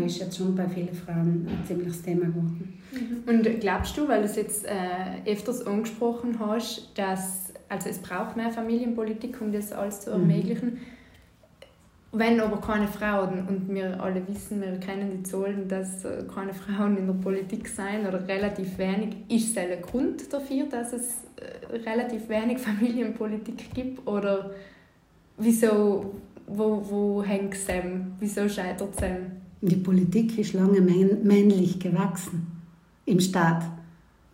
[0.00, 2.78] ich, ist jetzt schon bei vielen Frauen ein ziemliches Thema geworden.
[2.92, 3.28] Mhm.
[3.28, 8.36] Und glaubst du, weil du es jetzt äh, öfters angesprochen hast, dass also es braucht
[8.36, 10.30] mehr Familienpolitik, um das alles zu mhm.
[10.30, 10.78] ermöglichen, mhm
[12.12, 16.52] wenn aber keine Frauen, und wir alle wissen, wir kennen die Zahlen, dass äh, keine
[16.52, 21.08] Frauen in der Politik sein oder relativ wenig, ist es ein Grund dafür, dass es
[21.36, 24.06] äh, relativ wenig Familienpolitik gibt?
[24.08, 24.50] Oder
[25.36, 26.14] wieso,
[26.48, 27.66] wo, wo hängt es
[28.18, 32.46] Wieso scheitert es Die Politik ist lange männlich gewachsen
[33.06, 33.62] im Staat.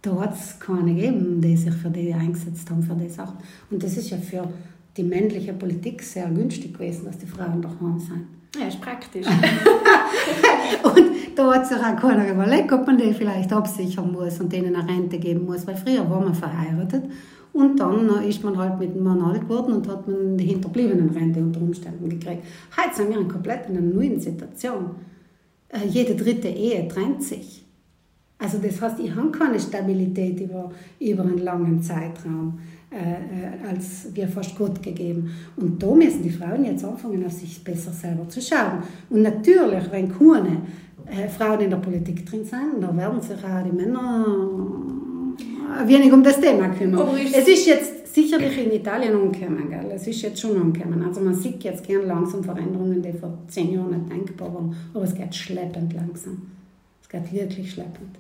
[0.00, 3.36] Da hat es keine gegeben, die sich für die eingesetzt haben, für die Sachen.
[3.70, 4.48] Und das ist ja für
[4.96, 8.26] die männliche Politik sehr günstig gewesen, dass die Frauen daheim sind.
[8.58, 9.26] Ja, ist praktisch.
[10.82, 14.74] und da hat sich auch keiner überlegt, ob man die vielleicht absichern muss und denen
[14.74, 17.04] eine Rente geben muss, weil früher war man verheiratet
[17.52, 21.10] und dann ist man halt mit dem Mann alt geworden und hat man die hinterbliebenen
[21.10, 22.44] Rente unter Umständen gekriegt.
[22.76, 24.90] Heute sind wir in komplett in einer neuen Situation.
[25.68, 27.64] Äh, jede dritte Ehe trennt sich.
[28.38, 32.58] Also das heißt, ich habe keine Stabilität über, über einen langen Zeitraum
[32.90, 35.30] äh, äh, als wir fast Gott gegeben.
[35.56, 38.82] Und da müssen die Frauen jetzt anfangen, auf sich besser selber zu schauen.
[39.10, 40.62] Und natürlich, wenn keine
[41.06, 44.24] äh, Frauen in der Politik drin sind, dann werden sich auch die Männer
[45.84, 47.08] wenig um das Thema kümmern.
[47.32, 49.90] es ist jetzt sicherlich in Italien umgekommen, gell?
[49.92, 51.02] es ist jetzt schon umgekommen.
[51.02, 55.04] Also man sieht jetzt gern langsam Veränderungen, die vor zehn Jahren nicht denkbar waren, aber
[55.04, 56.42] es geht schleppend langsam.
[57.02, 58.16] Es geht wirklich schleppend.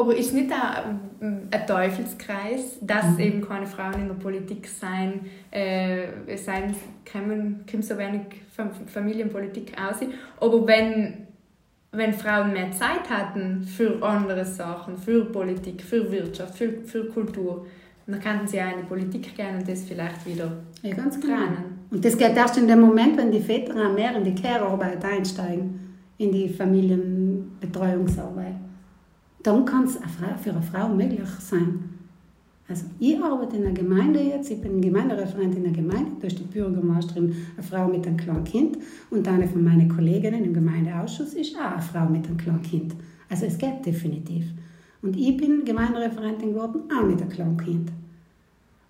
[0.00, 3.20] Aber ist nicht ein, ein Teufelskreis, dass mhm.
[3.20, 6.06] eben keine Frauen in der Politik sein, äh,
[6.38, 8.22] sein können, können so wenig
[8.86, 10.14] Familienpolitik aussehen.
[10.40, 11.26] Aber wenn,
[11.92, 17.66] wenn Frauen mehr Zeit hatten für andere Sachen, für Politik, für Wirtschaft, für, für Kultur,
[18.06, 20.50] dann könnten sie auch in die Politik gehen und das vielleicht wieder
[20.82, 21.34] ja, ganz genau.
[21.90, 25.98] Und das geht erst in dem Moment, wenn die Väter mehr in die Care-Arbeit einsteigen,
[26.16, 28.59] in die Familienbetreuungsarbeit
[29.42, 29.98] dann kann es
[30.42, 31.84] für eine Frau möglich sein.
[32.68, 36.44] Also ich arbeite in der Gemeinde jetzt, ich bin Gemeindereferent in der Gemeinde, ist die
[36.44, 38.78] Bürgermeisterin eine Frau mit einem kleinen Kind
[39.10, 42.94] und eine von meinen Kolleginnen im Gemeindeausschuss ist auch eine Frau mit einem kleinen Kind.
[43.28, 44.44] Also es geht definitiv.
[45.02, 47.90] Und ich bin Gemeindereferentin geworden, auch mit einem kleinen Kind.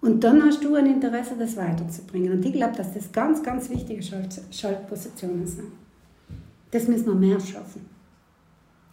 [0.02, 2.32] Und dann hast du ein Interesse, das weiterzubringen.
[2.32, 5.68] Und ich glaube, dass das ganz, ganz wichtige Schaltpositionen sind.
[6.70, 7.82] Das müssen wir mehr schaffen.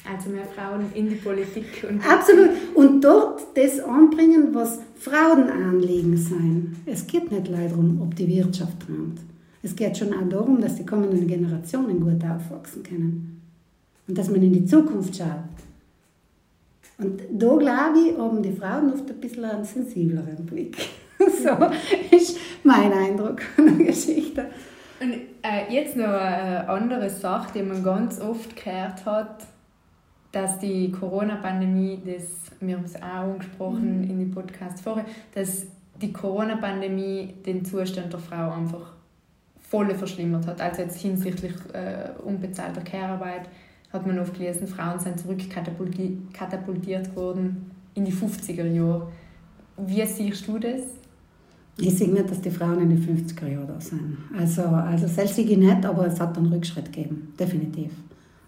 [0.10, 1.86] Also mehr Frauen in die Politik.
[1.90, 2.50] Und Absolut.
[2.76, 6.76] Und dort das anbringen, was Frauenanliegen sein.
[6.86, 9.20] Es geht nicht leider darum, ob die Wirtschaft trennt.
[9.64, 13.42] Es geht schon auch darum, dass die kommenden Generationen gut aufwachsen können.
[14.08, 15.28] Und dass man in die Zukunft schaut.
[17.00, 20.78] Und da glaube ich, haben die Frauen oft ein bisschen einen sensibleren Blick.
[21.20, 24.46] so ist mein Eindruck von der Geschichte.
[25.00, 29.46] Und äh, jetzt noch eine andere Sache, die man ganz oft gehört hat,
[30.32, 34.10] dass die Corona-Pandemie, das, wir haben es auch angesprochen mhm.
[34.10, 35.68] in dem Podcast vorher, dass
[36.02, 38.94] die Corona-Pandemie den Zustand der Frau einfach
[39.60, 40.62] voll verschlimmert hat.
[40.62, 43.50] Also jetzt hinsichtlich äh, unbezahlter Care-Arbeit
[43.92, 49.08] hat man oft gelesen, Frauen sind zurückkatapultiert worden in die 50er Jahre.
[49.78, 50.82] Wie siehst du das?
[51.80, 54.18] Ich sehe nicht, dass die Frauen in den 50er Jahren da sind.
[54.38, 57.92] Also, also selbst ich nicht, aber es hat einen Rückschritt gegeben, definitiv.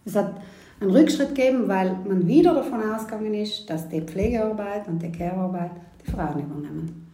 [0.03, 0.41] Es hat
[0.79, 5.71] einen Rückschritt geben, weil man wieder davon ausgegangen ist, dass die Pflegearbeit und die Care-Arbeit
[6.05, 7.07] die Frauen übernehmen.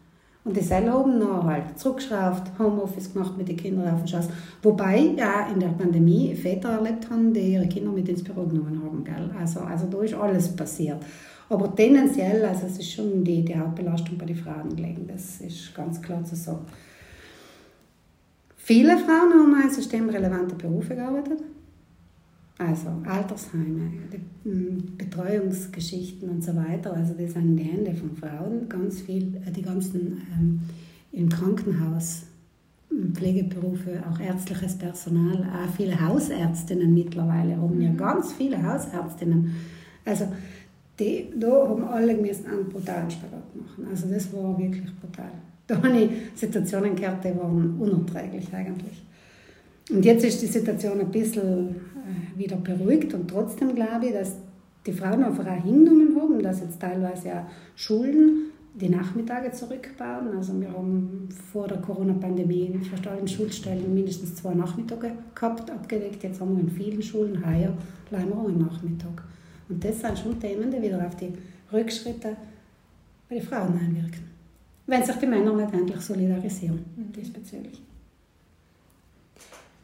[0.44, 4.30] Und die selber haben noch halt zurückgeschraubt, Homeoffice gemacht mit den Kindern auf den Schoß.
[4.62, 8.80] Wobei ja in der Pandemie Väter erlebt haben, die ihre Kinder mit ins Büro genommen
[8.84, 9.04] haben.
[9.04, 9.32] Gell?
[9.40, 11.04] Also, also da ist alles passiert.
[11.50, 15.08] Aber tendenziell, also es ist schon die, die Hauptbelastung bei den Frauen gelegen.
[15.08, 16.66] Das ist ganz klar zu sagen.
[18.56, 21.40] Viele Frauen haben in systemrelevanten Berufe gearbeitet.
[22.58, 23.92] Also Altersheime,
[24.44, 26.94] hm, Betreuungsgeschichten und so weiter.
[26.94, 30.62] Also das sind in die Hände von Frauen ganz viel, äh, die ganzen ähm,
[31.12, 32.24] im Krankenhaus,
[32.90, 37.98] hm, Pflegeberufe, auch ärztliches Personal, auch viele Hausärztinnen mittlerweile haben ja mhm.
[37.98, 39.54] ganz viele Hausärztinnen.
[40.06, 40.28] Also
[40.98, 43.88] die, da haben alle müssen einen brutalen Spagat machen.
[43.90, 45.32] Also das war wirklich brutal.
[45.68, 49.04] Da habe ich Situationen gehört, die waren unerträglich eigentlich.
[49.90, 51.76] Und jetzt ist die Situation ein bisschen
[52.36, 54.36] wieder beruhigt und trotzdem glaube ich, dass
[54.86, 60.36] die Frauen einfach auch hingenommen haben, dass jetzt teilweise ja Schulen die Nachmittage zurückbauen.
[60.36, 66.24] Also wir haben vor der Corona-Pandemie in fast allen Schulstellen mindestens zwei Nachmittage gehabt, abgedeckt.
[66.24, 67.74] Jetzt haben wir in vielen Schulen heuer
[68.12, 69.24] leider auch einen Nachmittag.
[69.70, 71.34] Und das sind schon Themen, die wieder auf die
[71.72, 72.36] Rückschritte
[73.30, 74.36] bei den Frauen einwirken.
[74.88, 77.82] Wenn sich die Männer nicht endlich solidarisieren diesbezüglich.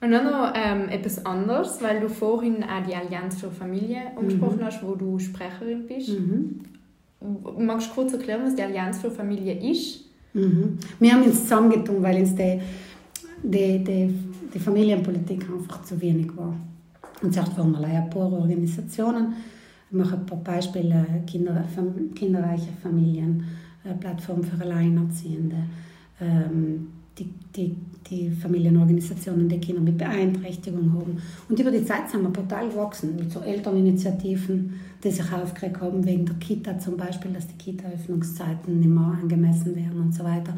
[0.02, 4.58] Und dann noch ähm, etwas anderes, weil du vorhin auch die Allianz für Familie angesprochen
[4.58, 4.66] mhm.
[4.66, 6.10] hast, wo du Sprecherin bist.
[6.20, 6.62] Mhm.
[7.60, 10.06] Magst du kurz erklären, was die Allianz für Familie ist?
[10.34, 10.80] Mhm.
[11.00, 12.60] Wir haben uns zusammengetan, weil uns die,
[13.44, 14.14] die, die,
[14.52, 16.56] die Familienpolitik einfach zu wenig war.
[17.22, 19.34] Und waren wir ein paar Organisationen.
[19.92, 21.64] Ich mache ein paar Beispiele: Kinder,
[22.16, 23.46] kinderreiche Familien,
[24.00, 25.58] Plattform für Alleinerziehende.
[26.20, 26.88] Ähm,
[27.18, 27.76] die, die,
[28.10, 31.22] die Familienorganisationen, die Kinder mit Beeinträchtigung haben.
[31.50, 36.06] Und über die Zeit sind wir total gewachsen mit so Elterninitiativen, die sich aufgeregt haben
[36.06, 40.58] wegen der Kita zum Beispiel, dass die Kita-Öffnungszeiten nicht mehr angemessen werden und so weiter.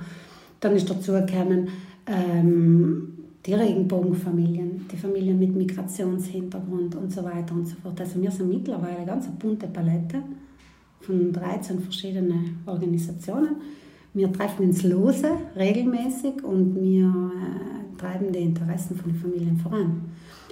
[0.59, 1.69] Dann ist dazu gekommen
[2.05, 3.13] ähm,
[3.45, 7.99] die Regenbogenfamilien, die Familien mit Migrationshintergrund und so weiter und so fort.
[7.99, 10.23] Also wir sind mittlerweile eine ganz bunte Palette
[11.01, 13.57] von 13 verschiedenen Organisationen
[14.13, 20.01] wir treffen uns lose regelmäßig und wir äh, treiben die Interessen von den Familien voran.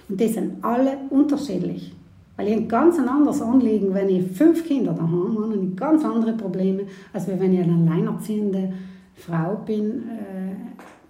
[0.10, 1.94] Und die sind alle unterschiedlich.
[2.38, 6.34] Weil ich ein ganz anderes Anliegen, wenn ich fünf Kinder daheim habe und ganz andere
[6.34, 6.84] Probleme,
[7.14, 8.74] als wenn ich eine alleinerziehende
[9.16, 10.56] Frau bin äh,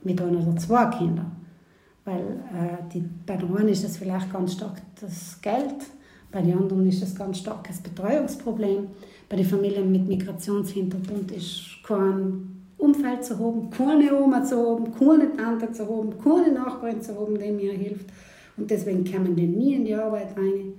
[0.03, 1.31] mit einer oder zwei Kindern.
[2.03, 5.75] Weil äh, die, bei der einen ist es vielleicht ganz stark das Geld,
[6.31, 8.87] bei den anderen ist es ganz stark das Betreuungsproblem.
[9.27, 15.35] Bei den Familien mit Migrationshintergrund ist kein Umfeld zu haben, keine Oma zu haben, keine
[15.35, 18.07] Tante zu haben, keine Nachbarin zu haben, die mir hilft.
[18.57, 20.73] Und deswegen kommen die nie in die Arbeit rein,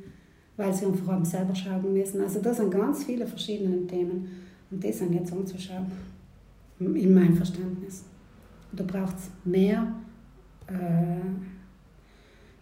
[0.57, 2.21] weil sie einfach haben selber schauen müssen.
[2.21, 4.29] Also das sind ganz viele verschiedene Themen.
[4.71, 5.87] Und die sind jetzt anzuschauen,
[6.81, 8.05] in meinem Verständnis.
[8.73, 9.87] Da braucht es mehr
[10.67, 11.52] äh,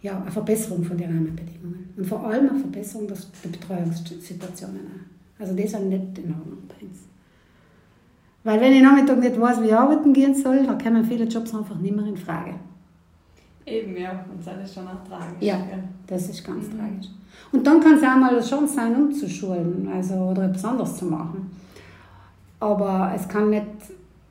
[0.01, 1.93] ja, eine Verbesserung von den Rahmenbedingungen.
[1.95, 3.17] Und vor allem eine Verbesserung der
[3.49, 5.11] Betreuungssituationen.
[5.37, 6.99] Also die sind nicht in Ordnung bei uns.
[8.43, 11.53] Weil wenn ich Nachmittag nicht weiß, wie ich arbeiten gehen soll, dann kommen viele Jobs
[11.53, 12.55] einfach nicht mehr in Frage.
[13.65, 14.25] Eben, ja.
[14.31, 15.41] Und das ist schon auch tragisch.
[15.41, 15.59] Ja,
[16.07, 16.77] das ist ganz mhm.
[16.77, 17.07] tragisch.
[17.51, 21.05] Und dann kann es auch mal eine Chance sein, umzuschulen also, oder etwas anderes zu
[21.05, 21.51] machen.
[22.59, 23.65] Aber es kann nicht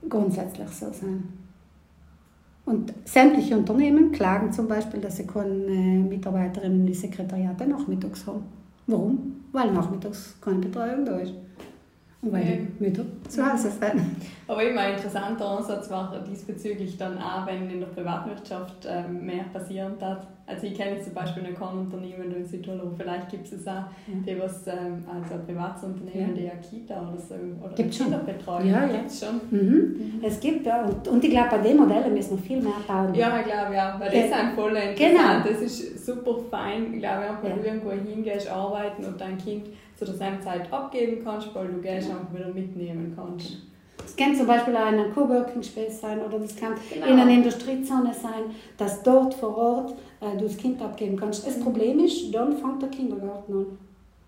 [0.08, 1.39] grundsätzlich so sein.
[2.70, 8.44] Und sämtliche Unternehmen klagen zum Beispiel, dass sie keine Mitarbeiterinnen in die Sekretariate nachmittags haben.
[8.86, 9.42] Warum?
[9.50, 11.34] Weil nachmittags keine Betreuung da ist.
[12.22, 14.02] Und weil die Mütter zu Hause sind.
[14.46, 19.44] Aber immer ein interessanter Ansatz war diesbezüglich dann auch, wenn in der Privatwirtschaft ähm, mehr
[19.52, 20.24] passieren darf.
[20.50, 23.86] Also ich kenne zum Beispiel ein Unternehmen in Südtirol, vielleicht gibt es auch, ja.
[24.26, 26.34] die was, ähm, also ein Privatsunternehmen, ja.
[26.34, 27.34] die ja Kita oder so,
[27.64, 28.86] oder gibt Kinderbetreuung, ja, ja.
[28.88, 29.40] gibt es schon.
[29.50, 29.60] Mhm.
[29.60, 30.20] Mhm.
[30.24, 33.14] Es gibt, ja, und, und ich glaube, bei den Modellen müssen wir viel mehr bauen.
[33.14, 35.44] Ja, ich glaube, ja, weil das ist voll interessant.
[35.44, 35.52] Genau.
[35.52, 40.04] Das ist super fein, ich glaube, wenn du irgendwo hingehst, arbeiten und dein Kind zu
[40.04, 43.69] der Zeit abgeben kannst, weil du Geld einfach wieder mitnehmen kannst.
[44.10, 47.06] Das kann zum Beispiel auch in einem Coworking Space sein oder das kann genau.
[47.06, 51.46] in einer Industriezone sein, dass dort vor Ort äh, du das Kind abgeben kannst.
[51.46, 51.62] Das mhm.
[51.62, 53.66] Problem ist, dann fängt der Kindergarten an.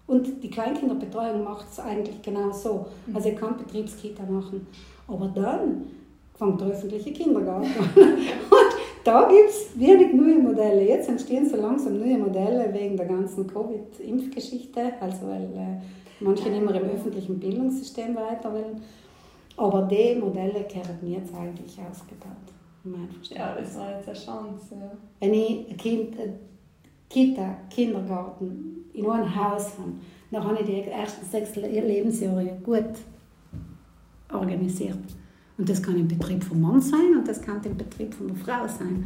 [0.07, 2.87] Und die Kleinkinderbetreuung macht es eigentlich genau so.
[3.07, 3.16] Mhm.
[3.16, 4.66] Also ihr könnt Betriebskita machen.
[5.09, 5.87] Aber dann
[6.35, 7.91] fängt der öffentliche Kindergarten an.
[7.97, 10.87] Und da gibt es wenig neue Modelle.
[10.87, 15.83] Jetzt entstehen so langsam neue Modelle wegen der ganzen Covid-Impfgeschichte, also weil äh,
[16.20, 18.80] manche nicht mehr im öffentlichen Bildungssystem weiter wollen.
[19.57, 22.53] Aber die Modelle gehören mir jetzt eigentlich ausgebaut.
[23.30, 24.74] Ja, das war jetzt eine Chance.
[24.74, 24.90] Ja.
[25.20, 26.32] Wenn ich ein Kind, äh,
[27.09, 29.92] Kita, Kindergarten in einem Haus habe,
[30.30, 32.94] dann habe ich die ersten sechs Lebensjahre gut
[34.32, 34.98] organisiert.
[35.59, 38.36] Und das kann im Betrieb vom Mann sein und das kann im Betrieb von der
[38.36, 39.05] Frau sein.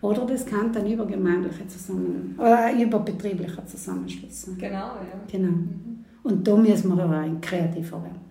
[0.00, 4.56] Oder das kann dann übergemeindliche Zusammen äh, überbetrieblicher Zusammenschluss sein.
[4.56, 5.20] Genau, ja.
[5.30, 5.48] Genau.
[5.48, 6.04] Mhm.
[6.22, 8.29] Und da müssen wir aber kreativer werden.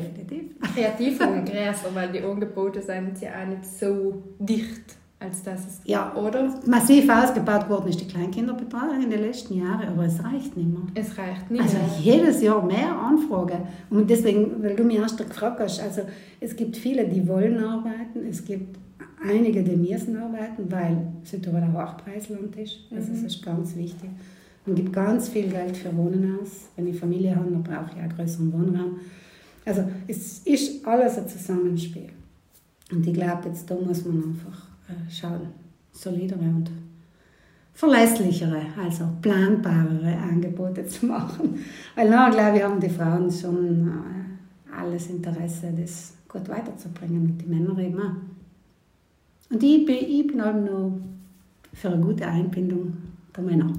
[0.00, 0.60] Definitiv.
[0.74, 5.80] Kreativer und größer, weil die Angebote sind ja auch nicht so dicht als das es
[5.84, 6.60] ja, oder?
[6.66, 10.82] Massiv ausgebaut worden ist die Kleinkinderbetreuung in den letzten Jahren, aber es reicht nicht mehr.
[10.94, 11.84] Es reicht nicht also mehr.
[11.84, 13.62] Also jedes Jahr mehr Anfragen.
[13.88, 16.02] Und deswegen, weil du mich erst gefragt hast, also
[16.38, 18.78] es gibt viele, die wollen arbeiten, es gibt
[19.24, 22.80] einige, die müssen arbeiten, weil Südtirol ein Hochpreisland ist.
[22.94, 23.14] Also mhm.
[23.14, 24.10] das ist ganz wichtig.
[24.66, 26.68] Man gibt ganz viel Geld für Wohnen aus.
[26.76, 28.98] Wenn ich Familie habe, dann brauche ich einen größeren Wohnraum.
[29.66, 32.08] Also es ist alles ein Zusammenspiel.
[32.92, 35.48] Und ich glaube, jetzt da muss man einfach äh, schauen,
[35.92, 36.70] solidere und
[37.74, 41.58] verlässlichere, also planbarere Angebote zu machen.
[41.96, 47.38] Weil na, glaube ich, haben die Frauen schon äh, alles Interesse, das gut weiterzubringen und
[47.38, 49.50] die Männer eben auch.
[49.50, 50.92] Und ich bin, ich bin halt noch
[51.72, 52.96] für eine gute Einbindung
[53.36, 53.72] der Männer.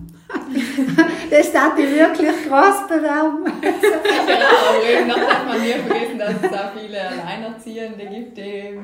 [1.30, 3.46] Das darf ich wirklich krass bewerben.
[3.62, 3.72] genau,
[4.70, 8.80] aber eben noch darf man nie vergessen, dass es auch viele Alleinerziehende gibt, die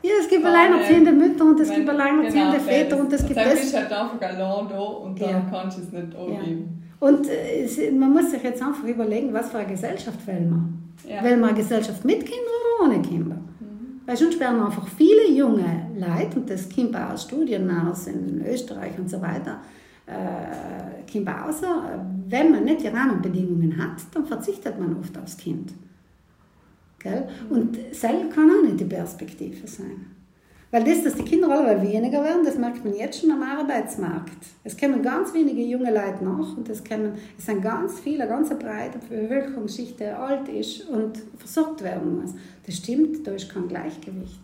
[0.00, 3.54] ja, es gibt alleinerziehende Mütter und es gibt alleinerziehende genau, Väter und es gibt das.
[3.54, 5.46] ist halt einfach allein da und dann ja.
[5.50, 6.82] kannst du es nicht angeben.
[7.00, 7.08] Ja.
[7.08, 11.14] Und äh, es, man muss sich jetzt einfach überlegen, was für eine Gesellschaft wollen wir.
[11.14, 11.22] Ja.
[11.24, 12.40] Wollen wir eine Gesellschaft mit Kindern
[12.80, 13.36] oder ohne Kinder?
[13.36, 14.00] Mhm.
[14.06, 18.92] Weil sonst werden einfach viele junge Leute, und das kommt aus Studien aus in Österreich
[18.98, 19.60] und so weiter,
[20.08, 25.72] äh, kommt außer, wenn man nicht die Rahmenbedingungen hat, dann verzichtet man oft aufs Kind.
[26.98, 27.28] Gell?
[27.48, 30.06] Und selber kann auch nicht die Perspektive sein.
[30.70, 34.46] Weil das, dass die Kinder alle weniger werden, das merkt man jetzt schon am Arbeitsmarkt.
[34.64, 38.50] Es kommen ganz wenige junge Leute nach und es, kommen, es sind ganz viele, ganz
[38.50, 42.34] breite Bevölkerungsschicht, die alt ist und versorgt werden muss.
[42.66, 44.40] Das stimmt, da ist kein Gleichgewicht.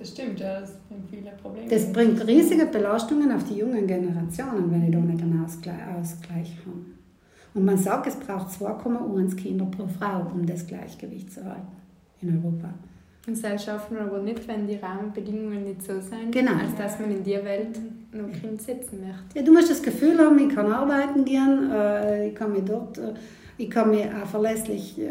[0.00, 1.68] Das stimmt, ja, das bringt viele Probleme.
[1.68, 6.56] Das bringt riesige Belastungen auf die jungen Generationen, wenn ich da nicht einen Ausgleich, Ausgleich
[6.64, 6.78] habe.
[7.52, 11.68] Und man sagt, es braucht 2,1 Kinder pro Frau, um das Gleichgewicht zu halten
[12.22, 12.70] in Europa.
[13.26, 16.52] Und das schafft man aber nicht, wenn die Rahmenbedingungen nicht so sind, Genau.
[16.52, 17.78] als dass man in die Welt
[18.12, 19.38] noch Kind setzen möchte.
[19.38, 22.96] Ja, du musst das Gefühl haben, ich kann arbeiten gehen, äh, ich kann mich dort,
[22.96, 23.12] äh,
[23.58, 25.10] ich kann mich auch verlässlich äh,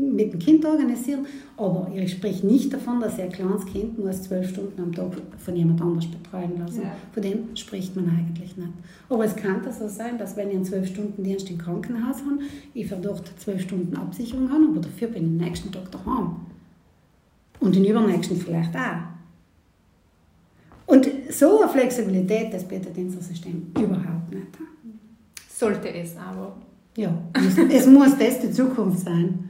[0.00, 1.26] mit dem Kind organisieren,
[1.56, 5.12] aber ich spreche nicht davon, dass ich ein kleines Kind muss zwölf Stunden am Tag
[5.38, 6.82] von jemand anders betreuen lassen.
[6.82, 6.92] Ja.
[7.12, 8.70] Von dem spricht man eigentlich nicht.
[9.08, 12.40] Aber es kann so sein, dass wenn ich einen zwölf Stunden Dienst im Krankenhaus habe,
[12.74, 16.36] ich für dort zwölf Stunden Absicherung habe, aber dafür bin ich am nächsten Tag daheim.
[17.60, 19.10] Und den übernächsten vielleicht auch.
[20.86, 24.46] Und so eine Flexibilität, das bietet unser System überhaupt nicht.
[25.48, 26.56] Sollte es aber.
[26.96, 29.49] Ja, es, es muss das die Zukunft sein.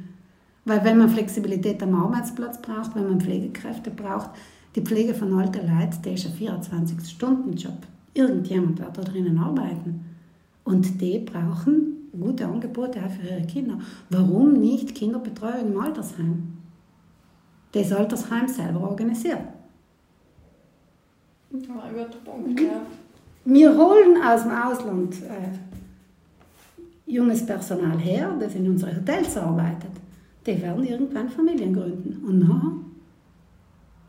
[0.64, 4.30] Weil wenn man Flexibilität am Arbeitsplatz braucht, wenn man Pflegekräfte braucht,
[4.76, 7.78] die Pflege von alten Leuten, der ist ein 24-Stunden-Job.
[8.14, 10.04] Irgendjemand wird da drinnen arbeiten.
[10.64, 13.78] Und die brauchen gute Angebote auch für ihre Kinder.
[14.10, 16.58] Warum nicht Kinderbetreuung im Altersheim?
[17.72, 19.40] Das Altersheim selber organisiert.
[21.52, 21.58] Ja,
[22.24, 22.82] Punkt, ja.
[23.44, 25.48] Wir holen aus dem Ausland äh,
[27.10, 29.90] junges Personal her, das in unsere Hotels arbeitet.
[30.46, 32.24] Die werden irgendwann Familien gründen.
[32.26, 32.72] Und nachher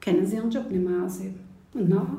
[0.04, 1.40] können sie ihren Job nicht mehr ausüben.
[1.74, 2.18] Und nachher?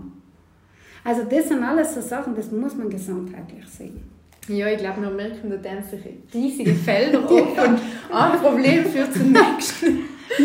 [1.05, 4.01] Also das sind alles so Sachen, das muss man gesamtheitlich sehen.
[4.49, 6.01] Ja, ich glaube, wir merken, da tun sich
[6.35, 7.79] riesige Felder auf und
[8.15, 9.99] ein Problem führt zum nächsten.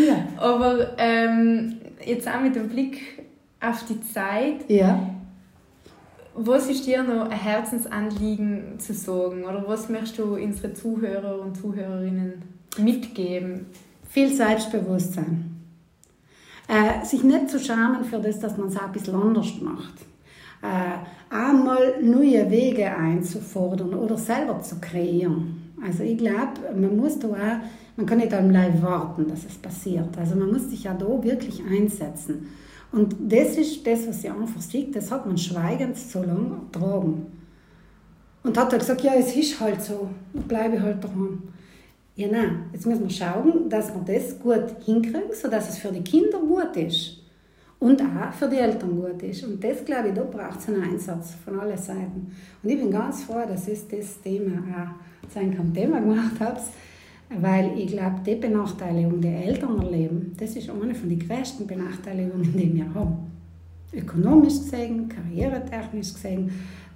[0.06, 0.26] Ja.
[0.36, 3.00] Aber ähm, jetzt auch mit dem Blick
[3.60, 5.10] auf die Zeit, Ja.
[6.34, 9.44] was ist dir noch ein Herzensanliegen zu sagen?
[9.44, 12.42] Oder was möchtest du unsere Zuhörer und Zuhörerinnen
[12.76, 13.66] mitgeben?
[14.08, 15.56] Viel Selbstbewusstsein.
[16.68, 19.94] Äh, sich nicht zu schämen für das, dass man es auch ein bisschen anders macht.
[20.62, 25.72] Äh, einmal neue Wege einzufordern oder selber zu kreieren.
[25.82, 27.60] Also ich glaube, man muss da auch,
[27.96, 28.52] man kann nicht am
[28.82, 30.16] warten, dass es passiert.
[30.18, 32.48] Also man muss sich ja da wirklich einsetzen.
[32.90, 37.26] Und das ist das, was ich einfach sehe, das hat man schweigend so lange ertragen.
[38.42, 41.42] Und hat er gesagt, ja, es ist halt so, bleibe halt daheim.
[42.18, 46.02] Ja, nein, jetzt müssen wir schauen, dass wir das gut hinkriegen, sodass es für die
[46.02, 47.18] Kinder gut ist.
[47.78, 49.44] Und auch für die Eltern gut ist.
[49.44, 52.32] Und das, glaube ich, da braucht es einen Einsatz von allen Seiten.
[52.60, 56.60] Und ich bin ganz froh, dass ich das Thema auch sein kann, Thema gemacht habe,
[57.40, 62.52] weil ich glaube, die Benachteiligung, die Eltern erleben, das ist eine von den größten Benachteiligungen,
[62.52, 63.30] die wir haben.
[63.92, 66.50] Ökonomisch gesehen, karrieretechnisch gesehen,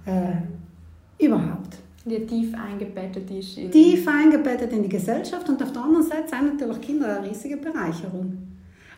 [0.05, 3.71] äh, überhaupt Die tief eingebettet ist in...
[3.71, 7.57] tief eingebettet in die Gesellschaft und auf der anderen Seite sind natürlich Kinder eine riesige
[7.57, 8.37] Bereicherung.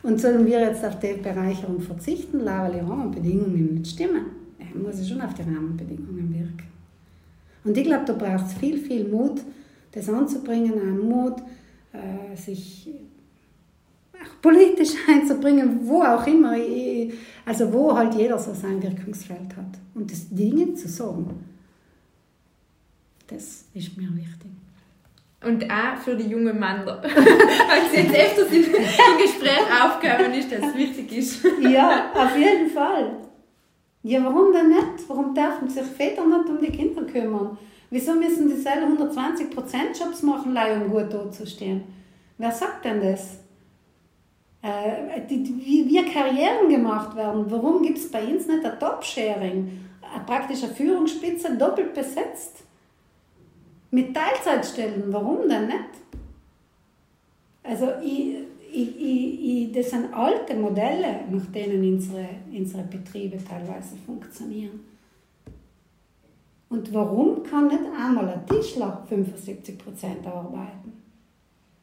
[0.01, 4.25] Und sollen wir jetzt auf die Bereicherung verzichten, weil die Rahmenbedingungen nicht stimmen?
[4.59, 6.67] Dann muss ich schon auf die Rahmenbedingungen wirken.
[7.63, 9.41] Und ich glaube, da braucht es viel, viel Mut,
[9.91, 11.37] das anzubringen, auch Mut,
[11.93, 12.89] äh, sich
[14.13, 17.13] auch politisch einzubringen, wo auch immer, ich-
[17.45, 19.79] also wo halt jeder so sein Wirkungsfeld hat.
[19.93, 21.27] Und das Dinge zu sagen,
[23.27, 24.51] das ist mir wichtig.
[25.43, 27.01] Und auch für die jungen Männer.
[27.03, 31.45] Weil es jetzt öfters im, im Gespräch aufgekommen ist, dass es wichtig ist.
[31.61, 33.17] Ja, auf jeden Fall.
[34.01, 35.07] Ja, warum denn nicht?
[35.07, 37.57] Warum dürfen sich Väter nicht um die Kinder kümmern?
[37.91, 41.83] Wieso müssen die selber 120% Jobs machen, leider, um gut dazustehen?
[42.37, 43.39] Wer sagt denn das?
[44.61, 47.45] Äh, die, die, wie, wie Karrieren gemacht werden.
[47.49, 49.85] Warum gibt es bei uns nicht ein Top-Sharing?
[50.01, 52.64] Eine praktische Führungsspitze doppelt besetzt?
[53.95, 55.93] Mit Teilzeitstellen, warum denn nicht?
[57.63, 58.35] Also ich,
[58.73, 64.81] ich, ich, das sind alte Modelle, nach denen unsere, unsere Betriebe teilweise funktionieren.
[66.67, 70.91] Und warum kann nicht einmal ein Tischler 75% arbeiten?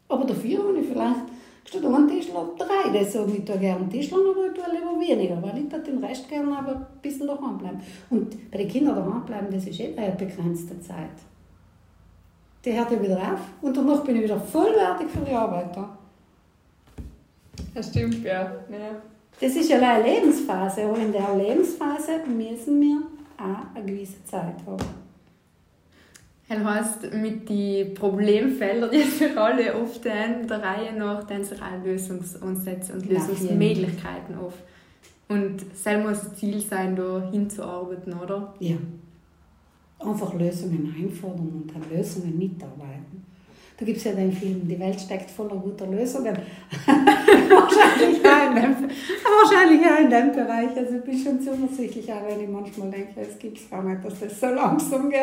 [0.07, 1.21] Aber dafür habe ich vielleicht
[1.65, 5.65] statt einem Tischler drei, die ich tue gerne Tischler, aber ich tue lieber weniger, weil
[5.65, 7.81] ich den Rest gerne aber ein bisschen daheim bleiben.
[8.11, 11.32] Und bei den Kindern daheim bleiben, das ist eh eine begrenzte Zeit.
[12.65, 15.99] Die hört ja wieder auf und danach bin ich wieder vollwertig für die Arbeit da.
[17.75, 18.43] Das stimmt, ja.
[18.71, 19.03] ja.
[19.41, 23.03] Das ist ja eine Lebensphase, aber in der Lebensphase müssen wir
[23.39, 25.03] auch eine gewisse Zeit haben.
[26.49, 31.61] Das heißt, mit den Problemfeldern, die wir alle oft haben, der Reihe nach, dann sich
[31.61, 34.55] auch Lösungsansätze und Lösungsmöglichkeiten auf.
[35.29, 38.55] Und das muss das Ziel sein, da hinzuarbeiten, oder?
[38.61, 38.77] Ja.
[40.05, 43.25] Einfach Lösungen einfordern und an Lösungen mitarbeiten.
[43.77, 46.37] Da gibt es ja den Film, die Welt steckt voller guter Lösungen.
[46.87, 48.91] wahrscheinlich, auch in dem,
[49.43, 50.77] wahrscheinlich auch in dem Bereich.
[50.77, 54.05] Also ich bin schon zuversichtlich, auch wenn ich manchmal denke, es gibt es gar nicht,
[54.05, 55.21] dass das so langsam geht.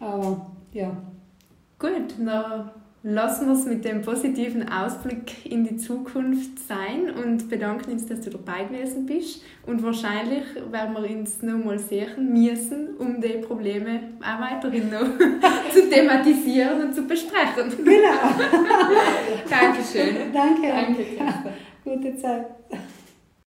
[0.00, 0.96] Aber ja,
[1.84, 2.70] Gut, dann
[3.04, 8.22] lassen wir es mit dem positiven Ausblick in die Zukunft sein und bedanken uns, dass
[8.22, 9.42] du dabei gewesen bist.
[9.66, 15.00] Und wahrscheinlich werden wir uns noch mal sehen müssen, um die Probleme auch weiterhin noch
[15.72, 17.84] zu thematisieren und zu besprechen.
[17.84, 18.34] Genau.
[19.50, 20.32] Dankeschön.
[20.32, 20.68] Danke.
[20.68, 21.52] Danke.
[21.84, 22.46] Gute Zeit.